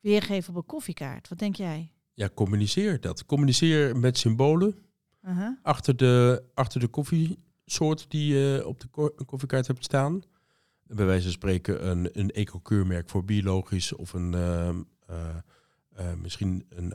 weergeven 0.00 0.50
op 0.50 0.56
een 0.56 0.66
koffiekaart? 0.66 1.28
Wat 1.28 1.38
denk 1.38 1.56
jij? 1.56 1.92
Ja, 2.14 2.28
communiceer 2.34 3.00
dat. 3.00 3.26
Communiceer 3.26 3.96
met 3.96 4.18
symbolen. 4.18 4.74
Uh-huh. 5.24 5.56
Achter 5.62 5.96
de, 5.96 6.42
achter 6.54 6.80
de 6.80 6.88
koffie 6.88 7.38
soort 7.64 8.10
die 8.10 8.34
je 8.34 8.62
op 8.66 8.80
de 8.80 8.86
ko- 8.86 9.14
koffiekaart 9.26 9.66
hebt 9.66 9.84
staan. 9.84 10.22
Bij 10.82 11.06
wijze 11.06 11.22
van 11.22 11.32
spreken 11.32 11.88
een, 11.88 12.08
een 12.18 12.30
eco-keurmerk 12.30 13.08
voor 13.10 13.24
biologisch 13.24 13.92
of 13.92 14.12
een 14.12 14.34
ehm, 14.34 14.82
eh, 15.06 15.36
eh, 15.92 16.14
misschien 16.14 16.66
een, 16.68 16.94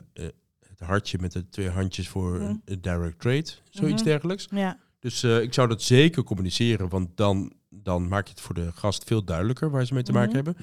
het 0.78 0.88
hartje 0.88 1.18
met 1.20 1.32
de 1.32 1.48
twee 1.48 1.68
handjes 1.68 2.08
voor 2.08 2.40
een 2.40 2.80
direct 2.80 3.18
trade, 3.20 3.46
zoiets 3.70 4.02
Mhm. 4.02 4.10
dergelijks. 4.10 4.46
Ja. 4.50 4.78
Dus 5.00 5.22
eh, 5.22 5.40
ik 5.42 5.54
zou 5.54 5.68
dat 5.68 5.82
zeker 5.82 6.22
communiceren, 6.22 6.88
want 6.88 7.16
dan, 7.16 7.52
dan 7.70 8.08
maak 8.08 8.24
je 8.24 8.30
het 8.30 8.40
voor 8.40 8.54
de 8.54 8.72
gast 8.72 9.04
veel 9.04 9.24
duidelijker 9.24 9.70
waar 9.70 9.86
ze 9.86 9.94
mee 9.94 10.02
te 10.02 10.12
maken 10.12 10.36
Mhm. 10.36 10.44
hebben. 10.44 10.56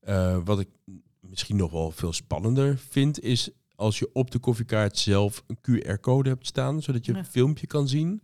Eh, 0.00 0.38
wat 0.44 0.60
ik 0.60 0.68
misschien 1.20 1.56
nog 1.56 1.70
wel 1.70 1.90
veel 1.90 2.12
spannender 2.12 2.78
vind, 2.78 3.20
is 3.20 3.50
als 3.74 3.98
je 3.98 4.10
op 4.12 4.30
de 4.30 4.38
koffiekaart 4.38 4.98
zelf 4.98 5.44
een 5.46 5.58
QR-code 5.60 6.28
hebt 6.28 6.46
staan, 6.46 6.82
zodat 6.82 7.06
je 7.06 7.12
Ja. 7.12 7.18
een 7.18 7.24
filmpje 7.24 7.66
kan 7.66 7.88
zien. 7.88 8.22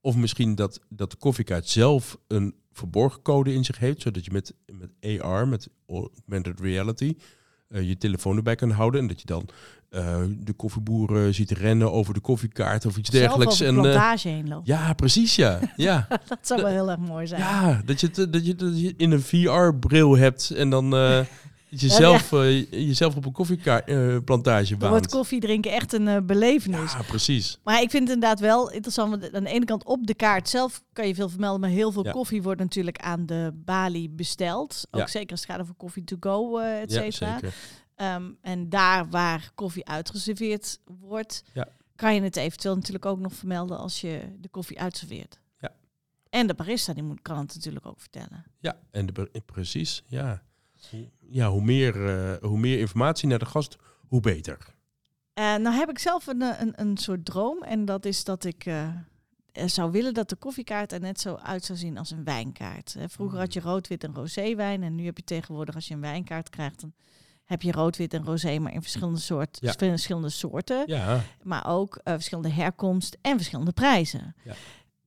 Of 0.00 0.16
misschien 0.16 0.54
dat, 0.54 0.80
dat 0.88 1.10
de 1.10 1.16
koffiekaart 1.16 1.68
zelf 1.68 2.18
een 2.26 2.54
verborgen 2.72 3.22
code 3.22 3.52
in 3.54 3.64
zich 3.64 3.78
heeft, 3.78 4.02
zodat 4.02 4.24
je 4.24 4.30
met, 4.30 4.54
met 4.72 5.20
AR, 5.22 5.48
met 5.48 5.68
augmented 5.86 6.60
reality, 6.60 7.14
eh, 7.68 7.88
je 7.88 7.96
telefoon 7.98 8.36
erbij 8.36 8.54
kan 8.54 8.70
houden. 8.70 9.00
En 9.00 9.06
dat 9.06 9.20
je 9.20 9.26
dan 9.26 9.48
eh, 9.96 10.16
de 10.38 10.52
koffieboeren 10.52 11.34
ziet 11.34 11.50
rennen 11.50 11.92
over 11.92 12.14
de 12.14 12.20
koffiekaart 12.20 12.86
of 12.86 12.96
iets 12.96 13.10
Zelf 13.10 13.22
dergelijks. 13.22 13.60
En, 13.60 13.74
de 13.74 13.80
eh, 13.80 13.90
plantage 13.90 14.28
heen 14.28 14.48
lopen. 14.48 14.74
ja, 14.74 14.92
precies, 14.92 15.36
ja. 15.36 15.58
ja. 15.76 16.06
Dat 16.28 16.38
zou 16.40 16.62
wel 16.62 16.70
heel 16.70 16.90
erg 16.90 16.98
mooi 17.00 17.26
zijn. 17.26 17.40
Ja, 17.40 17.82
dat 17.84 18.00
je, 18.00 18.10
dat, 18.30 18.46
je, 18.46 18.54
dat 18.54 18.80
je 18.80 18.94
in 18.96 19.10
een 19.12 19.22
VR-bril 19.22 20.16
hebt 20.16 20.50
en 20.50 20.70
dan 20.70 20.94
eh, 20.96 21.16
dat 21.70 21.80
je 21.80 21.86
Ja, 21.88 21.94
zelf, 21.94 22.32
eh, 22.32 22.70
jezelf 22.70 23.16
op 23.16 23.24
een 23.24 23.32
koffieplantage 23.32 24.76
wordt 24.76 24.90
baant. 24.92 25.08
koffie 25.08 25.40
drinken 25.40 25.72
echt 25.72 25.92
een 25.92 26.08
eh, 26.08 26.16
belevenis. 26.22 26.92
Ja, 26.92 27.02
precies. 27.08 27.58
Maar 27.64 27.82
ik 27.82 27.90
vind 27.90 28.02
het 28.08 28.14
inderdaad 28.14 28.40
wel 28.40 28.70
interessant. 28.70 29.10
Want 29.10 29.34
aan 29.34 29.44
de 29.44 29.50
ene 29.50 29.64
kant 29.64 29.84
op 29.84 30.06
de 30.06 30.14
kaart 30.14 30.48
zelf 30.48 30.82
kan 30.92 31.06
je 31.08 31.14
veel 31.14 31.28
vermelden. 31.28 31.60
Maar 31.60 31.70
heel 31.70 31.92
veel 31.92 32.04
Ja. 32.04 32.10
koffie 32.12 32.42
wordt 32.42 32.60
natuurlijk 32.60 32.98
aan 32.98 33.26
de 33.26 33.52
balie 33.64 34.10
besteld. 34.10 34.86
Ook 34.90 35.08
zeker 35.08 35.30
als 35.30 35.40
het 35.40 35.50
gaat 35.50 35.60
over 35.60 35.74
koffie 35.74 36.04
to 36.04 36.16
go, 36.20 36.58
eh 36.58 36.80
et 36.80 36.92
Ja, 36.92 37.00
cetera. 37.10 37.38
Ehm, 37.96 38.30
en 38.40 38.68
daar 38.68 39.08
waar 39.08 39.50
koffie 39.54 39.86
uitgeserveerd 39.86 40.78
wordt, 40.84 41.42
Ja. 41.52 41.68
kan 41.94 42.14
je 42.14 42.20
het 42.22 42.36
eventueel 42.36 42.74
natuurlijk 42.74 43.06
ook 43.06 43.18
nog 43.18 43.34
vermelden 43.34 43.78
als 43.78 44.00
je 44.00 44.36
de 44.40 44.48
koffie 44.48 44.80
uitserveert. 44.80 45.38
Ja. 45.60 45.72
En 46.30 46.46
de 46.46 46.54
barista 46.54 46.92
die 46.92 47.02
moet, 47.02 47.22
kan 47.22 47.38
het 47.38 47.54
natuurlijk 47.54 47.86
ook 47.86 48.00
vertellen. 48.00 48.44
Ja, 48.58 48.78
en 48.90 49.06
de, 49.06 49.42
precies, 49.46 50.02
ja. 50.06 50.42
Hoe- 50.90 51.10
Ja, 51.28 51.50
hoe 51.50 51.62
meer, 51.62 52.08
eh, 52.08 52.48
hoe 52.48 52.58
meer 52.58 52.78
informatie 52.78 53.28
naar 53.28 53.38
de 53.38 53.46
gast, 53.46 53.76
hoe 54.08 54.20
beter. 54.20 54.74
Eh, 55.32 55.44
nou 55.44 55.70
heb 55.76 55.90
ik 55.90 55.98
zelf 55.98 56.26
een, 56.26 56.42
eh, 56.42 56.60
een, 56.60 56.80
een 56.80 56.96
soort 56.96 57.24
droom. 57.24 57.62
En 57.62 57.84
dat 57.84 58.04
is 58.04 58.24
dat 58.24 58.44
ik 58.44 58.66
zou 59.66 59.90
willen 59.90 60.14
dat 60.14 60.28
de 60.28 60.36
koffiekaart 60.36 60.92
er 60.92 61.00
net 61.00 61.20
zo 61.20 61.34
uit 61.34 61.64
zou 61.64 61.78
zien 61.78 61.98
als 61.98 62.10
een 62.10 62.24
wijnkaart. 62.24 62.96
Vroeger 63.06 63.38
had 63.38 63.52
je 63.52 63.60
rood, 63.60 63.88
wit 63.88 64.04
en 64.04 64.14
roséwijn. 64.14 64.82
En 64.82 64.94
nu 64.94 65.04
heb 65.04 65.16
je 65.16 65.24
tegenwoordig, 65.24 65.74
als 65.74 65.88
je 65.88 65.94
een 65.94 66.00
wijnkaart 66.00 66.48
krijgt, 66.48 66.80
dan 66.80 66.92
heb 67.46 67.62
je 67.62 67.72
rood, 67.72 67.96
wit 67.96 68.14
en 68.14 68.24
rosé, 68.24 68.58
maar 68.58 68.72
in 68.72 68.82
verschillende, 68.82 69.18
soort, 69.20 69.58
Ja. 69.60 69.72
verschillende 69.72 70.28
soorten. 70.28 70.82
Ja, 70.86 71.20
Maar 71.42 71.66
ook 71.66 72.00
eh, 72.02 72.12
verschillende 72.12 72.50
herkomst 72.50 73.16
en 73.20 73.36
verschillende 73.36 73.72
prijzen. 73.72 74.34
Ja. 74.44 74.54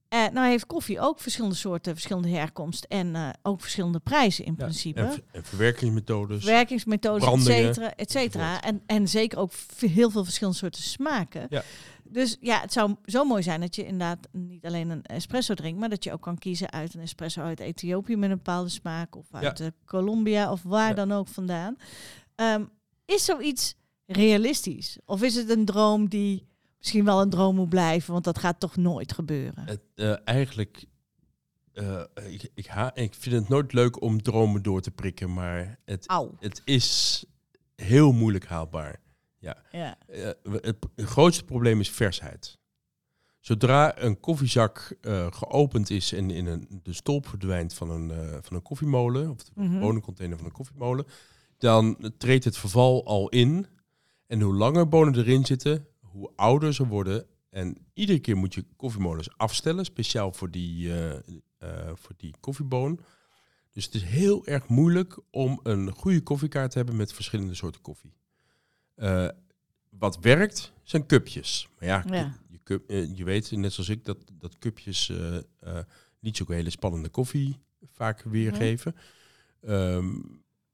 Eh, 0.07 0.27
nou 0.33 0.47
heeft 0.47 0.65
koffie 0.65 0.99
ook 0.99 1.19
verschillende 1.19 1.55
soorten, 1.55 1.93
verschillende 1.93 2.29
herkomst 2.29 2.83
en 2.83 3.15
eh, 3.15 3.29
ook 3.41 3.61
verschillende 3.61 3.99
prijzen 3.99 4.45
in 4.45 4.53
ja. 4.57 4.63
principe. 4.63 4.99
En, 4.99 5.23
en 5.31 5.43
verwerkingsmethodes. 5.45 6.43
Werkingsmethodes, 6.43 7.27
et 7.27 7.41
cetera, 7.41 7.93
et 7.95 8.11
cetera. 8.11 8.61
En, 8.61 8.81
en 8.85 9.07
zeker 9.07 9.37
ook 9.37 9.51
heel 9.79 10.09
veel 10.09 10.23
verschillende 10.23 10.57
soorten 10.59 10.83
smaken. 10.83 11.45
Ja. 11.49 11.63
Dus 12.03 12.37
ja, 12.39 12.59
het 12.61 12.73
zou 12.73 12.95
zo 13.05 13.23
mooi 13.23 13.43
zijn 13.43 13.61
dat 13.61 13.75
je 13.75 13.83
inderdaad 13.83 14.27
niet 14.31 14.65
alleen 14.65 14.89
een 14.89 15.03
espresso 15.03 15.53
drinkt, 15.53 15.79
maar 15.79 15.89
dat 15.89 16.03
je 16.03 16.13
ook 16.13 16.21
kan 16.21 16.37
kiezen 16.37 16.71
uit 16.71 16.93
een 16.93 17.01
espresso 17.01 17.41
uit 17.41 17.59
Ethiopië 17.59 18.15
met 18.15 18.29
een 18.29 18.35
bepaalde 18.35 18.69
smaak 18.69 19.15
of 19.15 19.25
uit 19.31 19.57
Ja. 19.59 19.71
Colombia 19.85 20.51
of 20.51 20.63
waar 20.63 20.95
dan 20.95 21.11
ook 21.11 21.27
vandaan. 21.27 21.75
Ehm, 22.39 22.65
is 23.05 23.25
zoiets 23.25 23.75
realistisch? 24.05 24.97
Of 25.05 25.21
is 25.23 25.35
het 25.35 25.49
een 25.49 25.65
droom 25.65 26.07
die 26.09 26.47
misschien 26.77 27.05
wel 27.05 27.21
een 27.21 27.29
droom 27.29 27.55
moet 27.55 27.69
blijven, 27.69 28.11
want 28.13 28.23
dat 28.23 28.37
gaat 28.39 28.59
toch 28.59 28.75
nooit 28.75 29.13
gebeuren? 29.13 29.63
Het, 29.65 29.81
eh, 29.95 30.15
eigenlijk, 30.23 30.85
eh, 31.73 32.01
ik, 32.29 32.51
ik, 32.53 32.65
ha 32.65 32.95
ik 32.95 33.13
vind 33.13 33.35
het 33.35 33.49
nooit 33.49 33.73
leuk 33.73 34.01
om 34.01 34.21
dromen 34.21 34.63
door 34.63 34.81
te 34.81 34.91
prikken, 34.91 35.33
maar 35.33 35.79
het, 35.85 36.03
het 36.39 36.61
is 36.65 37.23
heel 37.75 38.11
moeilijk 38.11 38.45
haalbaar. 38.45 39.01
Ja. 39.39 39.57
Eh, 39.71 40.29
we- 40.43 40.59
het, 40.61 40.75
het 40.95 41.05
grootste 41.05 41.43
probleem 41.43 41.79
is 41.79 41.89
versheid. 41.89 42.57
Zodra 43.39 43.97
een 44.01 44.19
koffiezak 44.19 44.95
eh, 45.01 45.27
geopend 45.31 45.89
is 45.89 46.13
en 46.13 46.29
in 46.31 46.45
een, 46.45 46.79
de 46.83 46.93
stolp 46.93 47.27
verdwijnt 47.27 47.73
van 47.73 47.89
een, 47.89 48.11
eh, 48.11 48.37
van 48.41 48.55
een 48.55 48.61
koffiemolen, 48.61 49.29
of 49.29 49.43
de 49.43 49.51
bonencontainer 49.79 50.37
van 50.37 50.45
een 50.45 50.51
koffiemolen, 50.51 51.05
dan 51.59 52.13
treedt 52.17 52.43
het 52.43 52.57
verval 52.57 53.05
al 53.05 53.29
in. 53.29 53.67
En 54.27 54.41
hoe 54.41 54.53
langer 54.53 54.87
bonen 54.87 55.15
erin 55.15 55.45
zitten, 55.45 55.87
hoe 55.99 56.31
ouder 56.35 56.73
ze 56.73 56.87
worden. 56.87 57.25
En 57.49 57.77
iedere 57.93 58.19
keer 58.19 58.37
moet 58.37 58.53
je 58.53 58.65
koffiemolens 58.75 59.37
afstellen, 59.37 59.85
speciaal 59.85 60.31
voor 60.31 60.51
die, 60.51 60.93
eh, 60.93 61.91
voor 61.93 62.13
die 62.17 62.33
koffieboon. 62.39 62.99
Dus 63.71 63.85
het 63.85 63.93
is 63.93 64.03
heel 64.03 64.45
erg 64.45 64.67
moeilijk 64.67 65.19
om 65.31 65.59
een 65.63 65.91
goede 65.91 66.21
koffiekaart 66.21 66.71
te 66.71 66.77
hebben 66.77 66.95
met 66.95 67.13
verschillende 67.13 67.53
soorten 67.53 67.81
koffie. 67.81 68.13
Eh, 68.95 69.27
wat 69.89 70.19
werkt, 70.19 70.73
zijn 70.83 71.05
cupjes. 71.05 71.67
Maar 71.79 71.87
ja, 71.87 72.03
Ja. 72.09 72.37
Je, 72.49 72.59
cup, 72.63 72.89
je 72.89 73.23
weet, 73.23 73.51
net 73.51 73.73
zoals 73.73 73.89
ik, 73.89 74.05
dat, 74.05 74.17
dat 74.33 74.57
cupjes 74.57 75.11
niet 76.19 76.37
zo'n 76.37 76.51
hele 76.51 76.69
spannende 76.69 77.09
koffie 77.09 77.57
vaak 77.85 78.21
weergeven. 78.21 78.95
Ehm, 79.61 80.15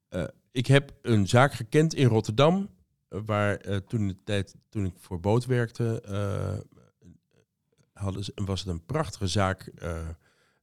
eh, 0.09 0.23
ik 0.55 0.67
heb 0.67 0.93
een 1.01 1.27
zaak 1.27 1.53
gekend 1.53 1.93
in 1.93 2.07
Rotterdam, 2.07 2.69
eh, 3.07 3.19
waar 3.25 3.55
eh, 3.57 3.77
toen 3.77 4.07
de 4.07 4.23
tijd, 4.23 4.55
toen 4.69 4.85
ik 4.85 4.93
voor 4.97 5.19
boot 5.19 5.45
werkte, 5.45 6.01
eh, 6.01 6.57
hadden 7.93 8.23
ze, 8.23 8.31
was 8.35 8.59
het 8.59 8.69
een 8.69 8.85
prachtige 8.85 9.27
zaak 9.27 9.71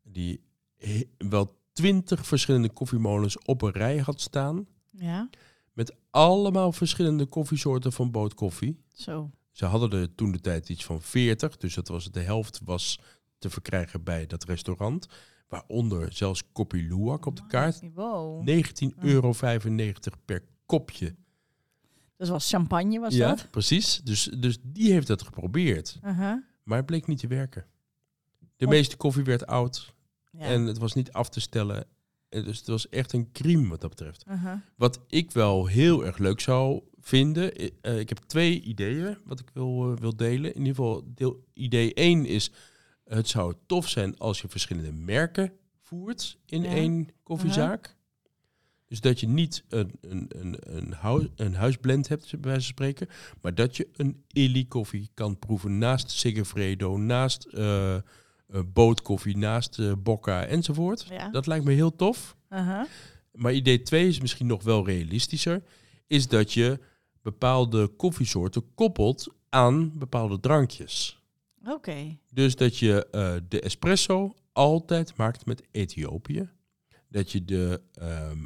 die 0.02 0.40
he- 0.76 1.08
wel 1.18 1.58
twintig 1.72 2.26
verschillende 2.26 2.70
koffiemolens 2.70 3.38
op 3.38 3.62
een 3.62 3.70
rij 3.70 3.98
had 3.98 4.20
staan. 4.20 4.66
Ja, 4.90 5.28
Met 5.72 5.94
allemaal 6.10 6.72
verschillende 6.72 7.26
koffiesoorten 7.26 7.92
van 7.92 8.10
bootkoffie. 8.10 8.82
zo. 8.92 9.30
Ze 9.50 9.64
hadden 9.66 10.00
er 10.00 10.14
toen 10.14 10.32
de 10.32 10.40
tijd 10.40 10.68
iets 10.68 10.84
van 10.84 11.02
40, 11.02 11.56
dus 11.56 11.74
dat 11.74 11.88
was 11.88 12.10
de 12.10 12.20
helft 12.20 12.60
was 12.64 12.98
te 13.38 13.50
verkrijgen 13.50 14.02
bij 14.02 14.26
dat 14.26 14.44
restaurant. 14.44 15.06
Waaronder 15.52 16.12
zelfs 16.12 16.42
Koppie 16.52 16.82
Luwak 16.88 17.26
op 17.26 17.36
de 17.36 17.46
kaart. 17.46 17.80
Wow. 17.94 18.48
19,95 18.48 18.98
euro 18.98 19.32
per 20.24 20.42
kopje. 20.66 21.14
Dat 22.16 22.28
was 22.28 22.48
champagne, 22.50 23.00
was 23.00 23.14
ja, 23.14 23.28
dat? 23.28 23.50
precies. 23.50 24.00
Dus, 24.04 24.24
dus 24.38 24.58
die 24.62 24.92
heeft 24.92 25.08
het 25.08 25.22
geprobeerd. 25.22 25.98
Maar 26.62 26.76
het 26.76 26.86
bleek 26.86 27.06
niet 27.06 27.18
te 27.18 27.26
werken. 27.26 27.66
De 28.56 28.66
meeste 28.66 28.96
koffie 28.96 29.24
werd 29.24 29.46
oud 29.46 29.94
Ja. 30.30 30.38
en 30.40 30.62
het 30.62 30.78
was 30.78 30.92
niet 30.92 31.12
af 31.12 31.28
te 31.28 31.40
stellen. 31.40 31.84
Eh, 32.28 32.44
Dus 32.44 32.58
het 32.58 32.66
was 32.66 32.88
echt 32.88 33.12
een 33.12 33.32
crime 33.32 33.68
wat 33.68 33.80
dat 33.80 33.90
betreft. 33.90 34.24
Wat 34.76 35.00
ik 35.08 35.30
wel 35.30 35.66
heel 35.66 36.06
erg 36.06 36.18
leuk 36.18 36.40
zou 36.40 36.82
vinden. 37.00 37.62
i- 37.62 37.70
eh, 37.80 37.98
ik 37.98 38.08
heb 38.08 38.18
twee 38.18 38.60
ideeën 38.60 39.18
wat 39.24 39.40
ik 39.40 39.50
wil, 39.54 39.92
eh, 39.92 39.96
wil 39.98 40.16
delen. 40.16 40.50
In 40.54 40.58
ieder 40.60 40.74
geval, 40.74 41.02
deel, 41.14 41.44
idee 41.54 41.92
1 41.94 42.26
is... 42.26 42.50
Het 43.14 43.28
zou 43.28 43.54
tof 43.66 43.88
zijn 43.88 44.18
als 44.18 44.40
je 44.40 44.48
verschillende 44.48 44.92
merken 44.92 45.52
voert 45.80 46.38
in 46.46 46.62
Ja. 46.62 46.68
één 46.70 47.08
koffiezaak. 47.22 47.96
Dus 48.88 49.00
dat 49.00 49.20
je 49.20 49.28
niet 49.28 49.64
een, 49.68 49.92
een, 50.00 50.26
een, 50.28 50.56
een, 50.76 50.94
hu- 51.00 51.28
een 51.36 51.54
huisblend 51.54 52.08
hebt, 52.08 52.30
bij 52.30 52.40
wijze 52.40 52.60
van 52.60 52.68
spreken. 52.72 53.08
Maar 53.40 53.54
dat 53.54 53.76
je 53.76 53.88
een 53.92 54.24
Illy 54.28 54.64
koffie 54.64 55.10
kan 55.14 55.38
proeven 55.38 55.78
naast 55.78 56.10
Sigefredo, 56.10 56.96
naast 56.96 57.44
eh 57.44 57.94
eh, 57.94 58.02
bootkoffie, 58.72 59.36
naast 59.36 59.78
eh 59.78 59.92
Bocca 59.98 60.44
enzovoort. 60.46 61.06
Ja. 61.10 61.28
Dat 61.30 61.46
lijkt 61.46 61.64
me 61.64 61.72
heel 61.72 61.96
tof. 61.96 62.36
Uh-huh. 62.50 62.84
Maar 63.32 63.52
idee 63.52 63.82
2 63.82 64.08
is 64.08 64.20
misschien 64.20 64.46
nog 64.46 64.62
wel 64.62 64.86
realistischer. 64.86 65.62
Is 66.06 66.28
dat 66.28 66.52
je 66.52 66.78
bepaalde 67.22 67.86
koffiesoorten 67.88 68.74
koppelt 68.74 69.26
aan 69.48 69.98
bepaalde 69.98 70.40
drankjes. 70.40 71.21
Oké. 71.66 72.18
Dus 72.32 72.56
dat 72.56 72.78
je 72.78 73.06
eh, 73.10 73.34
de 73.48 73.60
espresso 73.60 74.34
altijd 74.52 75.16
maakt 75.16 75.46
met 75.46 75.62
Ethiopië. 75.70 76.50
Dat 77.08 77.32
je 77.32 77.44
de 77.44 77.80
ehm, 77.92 78.38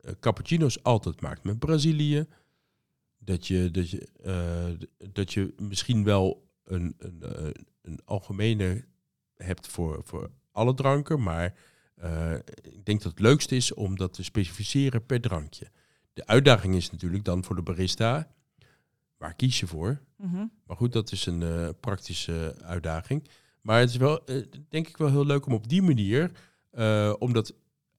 eh, 0.00 0.12
cappuccino's 0.20 0.82
altijd 0.82 1.20
maakt 1.20 1.44
met 1.44 1.58
Brazilië. 1.58 2.26
Dat 3.24 3.46
je, 3.46 3.70
dat 3.70 3.90
je, 3.90 4.08
eh, 4.22 4.86
dat 5.12 5.32
je 5.32 5.54
misschien 5.56 6.04
wel 6.04 6.50
een, 6.64 6.94
een, 6.98 7.22
eh, 7.22 7.50
een 7.82 8.00
algemene 8.04 8.84
hebt 9.36 9.66
voor, 9.66 10.00
voor 10.04 10.30
alle 10.52 10.74
dranken. 10.74 11.22
Maar 11.22 11.54
eh, 11.94 12.34
ik 12.62 12.84
denk 12.84 13.02
dat 13.02 13.10
het 13.10 13.20
leukste 13.20 13.56
is 13.56 13.74
om 13.74 13.96
dat 13.96 14.12
te 14.12 14.22
specificeren 14.24 15.06
per 15.06 15.20
drankje. 15.20 15.70
De 16.12 16.26
uitdaging 16.26 16.74
is 16.74 16.90
natuurlijk 16.90 17.24
dan 17.24 17.44
voor 17.44 17.56
de 17.56 17.62
barista. 17.62 18.34
Waar 19.22 19.34
kies 19.34 19.60
je 19.60 19.66
voor? 19.66 20.00
Mhm. 20.16 20.46
Maar 20.66 20.76
goed, 20.76 20.92
dat 20.92 21.12
is 21.12 21.26
een 21.26 21.42
eh, 21.42 21.68
praktische 21.80 22.54
uitdaging. 22.62 23.28
Maar 23.60 23.80
het 23.80 23.90
is 23.90 23.96
wel, 23.96 24.24
eh, 24.26 24.36
denk 24.68 24.88
ik 24.88 24.96
wel 24.96 25.10
heel 25.10 25.26
leuk 25.26 25.46
om 25.46 25.52
op 25.52 25.68
die 25.68 25.82
manier, 25.82 26.30
eh, 26.70 27.14
omdat 27.18 27.54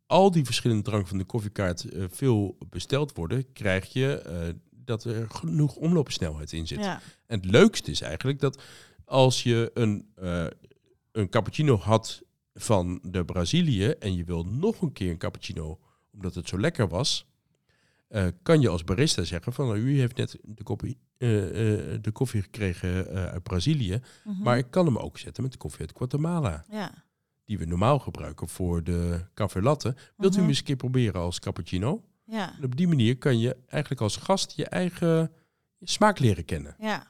al 0.06 0.32
die 0.32 0.46
verschillende 0.46 0.84
dranken 0.84 1.08
van 1.08 1.18
de 1.18 1.24
koffiekaart 1.24 1.86
veel 2.10 2.58
besteld 2.70 3.16
worden, 3.16 3.52
krijg 3.52 3.94
je 3.94 4.56
dat 4.72 5.04
er 5.04 5.30
genoeg 5.30 5.76
omloopsnelheid 5.76 6.52
in 6.52 6.68
zit. 6.68 6.80
Ja. 6.80 7.02
En 7.26 7.40
het 7.40 7.52
leukste 7.52 7.92
is 7.92 8.02
eigenlijk 8.02 8.40
dat 8.40 8.62
als 9.06 9.44
je 9.44 9.72
een, 9.74 10.08
een 11.12 11.30
cappuccino 11.30 11.78
had 11.78 12.22
van 12.54 13.00
de 13.04 13.26
Brazilië 13.26 13.88
en 13.88 14.16
je 14.16 14.24
wil 14.24 14.44
nog 14.44 14.82
een 14.82 14.94
keer 14.94 15.12
een 15.12 15.18
cappuccino 15.18 15.80
omdat 16.12 16.36
het 16.36 16.48
zo 16.48 16.60
lekker 16.60 16.88
was, 16.88 17.26
eh, 18.14 18.28
kan 18.44 18.62
je 18.62 18.70
als 18.70 18.84
barista 18.84 19.24
zeggen 19.24 19.54
van 19.54 19.66
nou, 19.68 19.78
u 19.80 20.00
heeft 20.00 20.18
net 20.18 20.38
de 20.44 20.64
koffie, 20.64 20.98
eh, 21.18 21.94
eh, 21.94 22.02
de 22.02 22.12
koffie 22.12 22.42
gekregen 22.42 23.08
uit 23.08 23.44
Brazilië, 23.44 24.02
Mhm. 24.24 24.44
maar 24.44 24.58
ik 24.58 24.72
kan 24.72 24.86
hem 24.86 24.98
ook 24.98 25.18
zetten 25.18 25.44
met 25.44 25.52
de 25.52 25.58
koffie 25.58 25.80
uit 25.82 25.94
Guatemala, 25.98 26.66
ja. 26.70 26.92
die 27.46 27.58
we 27.58 27.66
normaal 27.66 28.00
gebruiken 28.00 28.48
voor 28.48 28.84
de 28.84 29.26
café 29.34 29.62
latte. 29.62 29.96
Wilt 30.18 30.32
u 30.34 30.36
Mhm. 30.36 30.40
hem 30.40 30.48
eens 30.48 30.58
een 30.58 30.64
keer 30.64 30.76
proberen 30.76 31.22
als 31.22 31.40
cappuccino? 31.40 32.04
Ja. 32.26 32.56
En 32.58 32.64
op 32.64 32.76
die 32.76 32.88
manier 32.88 33.18
kan 33.18 33.40
je 33.40 33.56
eigenlijk 33.68 34.02
als 34.02 34.16
gast 34.18 34.52
je 34.56 34.66
eigen 34.66 35.32
smaak 35.82 36.20
leren 36.20 36.46
kennen. 36.46 36.76
Ja. 36.80 37.08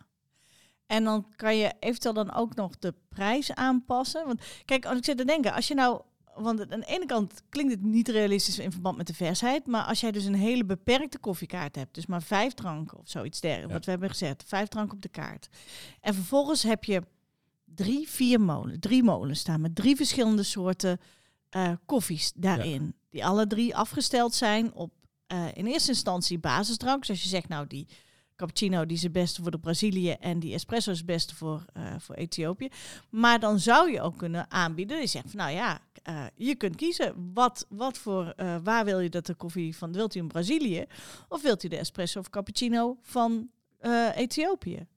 En 0.86 1.03
dan 1.03 1.27
kan 1.36 1.57
je 1.57 1.74
eventueel 1.79 2.13
dan 2.13 2.33
ook 2.33 2.55
nog 2.55 2.77
de 2.79 2.93
prijs 3.10 3.53
aanpassen. 3.53 4.25
Want 4.25 4.41
kijk, 4.65 4.86
als 4.86 4.98
ik 4.98 5.05
zit 5.05 5.17
te 5.17 5.25
denken, 5.25 5.53
als 5.53 5.67
je 5.67 5.74
nou. 5.75 6.01
Want 6.36 6.72
aan 6.72 6.80
de 6.80 6.86
ene 6.86 7.06
kant 7.06 7.42
klinkt 7.50 7.72
het 7.72 7.84
niet 7.84 8.08
realistisch 8.08 8.60
in 8.60 8.72
verband 8.72 8.98
met 8.98 9.08
de 9.08 9.13
versheid. 9.13 9.68
Maar 9.68 9.84
als 9.84 10.00
jij 10.00 10.12
dus 10.12 10.25
een 10.25 10.36
hele 10.36 10.66
beperkte 10.66 11.18
koffiekaart 11.18 11.75
hebt, 11.75 11.94
dus 11.96 12.06
maar 12.06 12.22
vijf 12.22 12.54
dranken 12.54 12.98
of 12.98 13.10
zoiets 13.10 13.40
dergelijks, 13.40 13.70
Ja. 13.70 13.75
wat 13.78 13.86
we 13.86 13.92
hebben 13.92 14.10
gezet, 14.10 14.44
vijf 14.48 14.68
dranken 14.68 14.96
op 14.96 15.02
de 15.02 15.10
kaart. 15.10 15.50
En 16.02 16.13
vervolgens 16.13 16.63
heb 16.63 16.84
je 16.84 17.02
drie, 17.66 18.10
vier 18.10 18.42
molen, 18.42 18.80
drie 18.80 19.04
molens 19.04 19.40
staan 19.40 19.62
met 19.62 19.75
drie 19.75 19.96
verschillende 19.96 20.44
soorten 20.44 21.00
eh, 21.50 21.72
koffies 21.86 22.32
daarin. 22.36 22.96
Die 23.10 23.25
alle 23.25 23.48
drie 23.48 23.75
afgesteld 23.75 24.34
zijn 24.36 24.74
op 24.74 24.92
eh, 25.28 25.46
in 25.54 25.66
eerste 25.66 25.90
instantie 25.92 26.40
basisdrank. 26.40 27.00
Dus 27.00 27.10
als 27.10 27.24
je 27.24 27.30
zegt, 27.30 27.48
nou 27.48 27.68
die 27.68 27.88
cappuccino 28.36 28.86
die 28.86 28.98
is 28.98 29.04
het 29.04 29.12
beste 29.12 29.42
voor 29.42 29.52
de 29.52 29.60
Brazilië 29.60 30.12
en 30.12 30.40
die 30.40 30.54
espresso 30.54 30.92
is 30.92 30.98
het 30.98 31.06
beste 31.06 31.36
voor, 31.36 31.66
eh, 31.74 31.94
voor 31.98 32.16
Ethiopië. 32.16 32.70
Maar 33.10 33.40
dan 33.40 33.60
zou 33.60 33.92
je 33.92 34.02
ook 34.02 34.18
kunnen 34.18 34.52
aanbieden. 34.52 35.00
Je 35.00 35.08
zegt 35.08 35.30
van 35.30 35.40
nou 35.40 35.52
ja, 35.52 35.80
eh, 36.04 36.25
je 36.36 36.56
kunt 36.56 36.75
kiezen 36.75 37.32
wat, 37.34 37.66
wat 37.70 37.98
voor 37.98 38.34
eh, 38.36 38.56
waar 38.63 38.86
wil 38.86 39.00
je 39.00 39.10
dat 39.10 39.25
de 39.25 39.36
koffie 39.36 39.78
van 39.78 39.94
wilt 39.94 40.16
u 40.16 40.20
in 40.20 40.28
Brazilië 40.28 40.86
of 41.28 41.42
wilt 41.42 41.63
u 41.63 41.68
de 41.68 41.78
espresso 41.78 42.20
of 42.20 42.30
cappuccino 42.30 42.98
van 43.02 43.50
Ethiopië. 44.16 44.88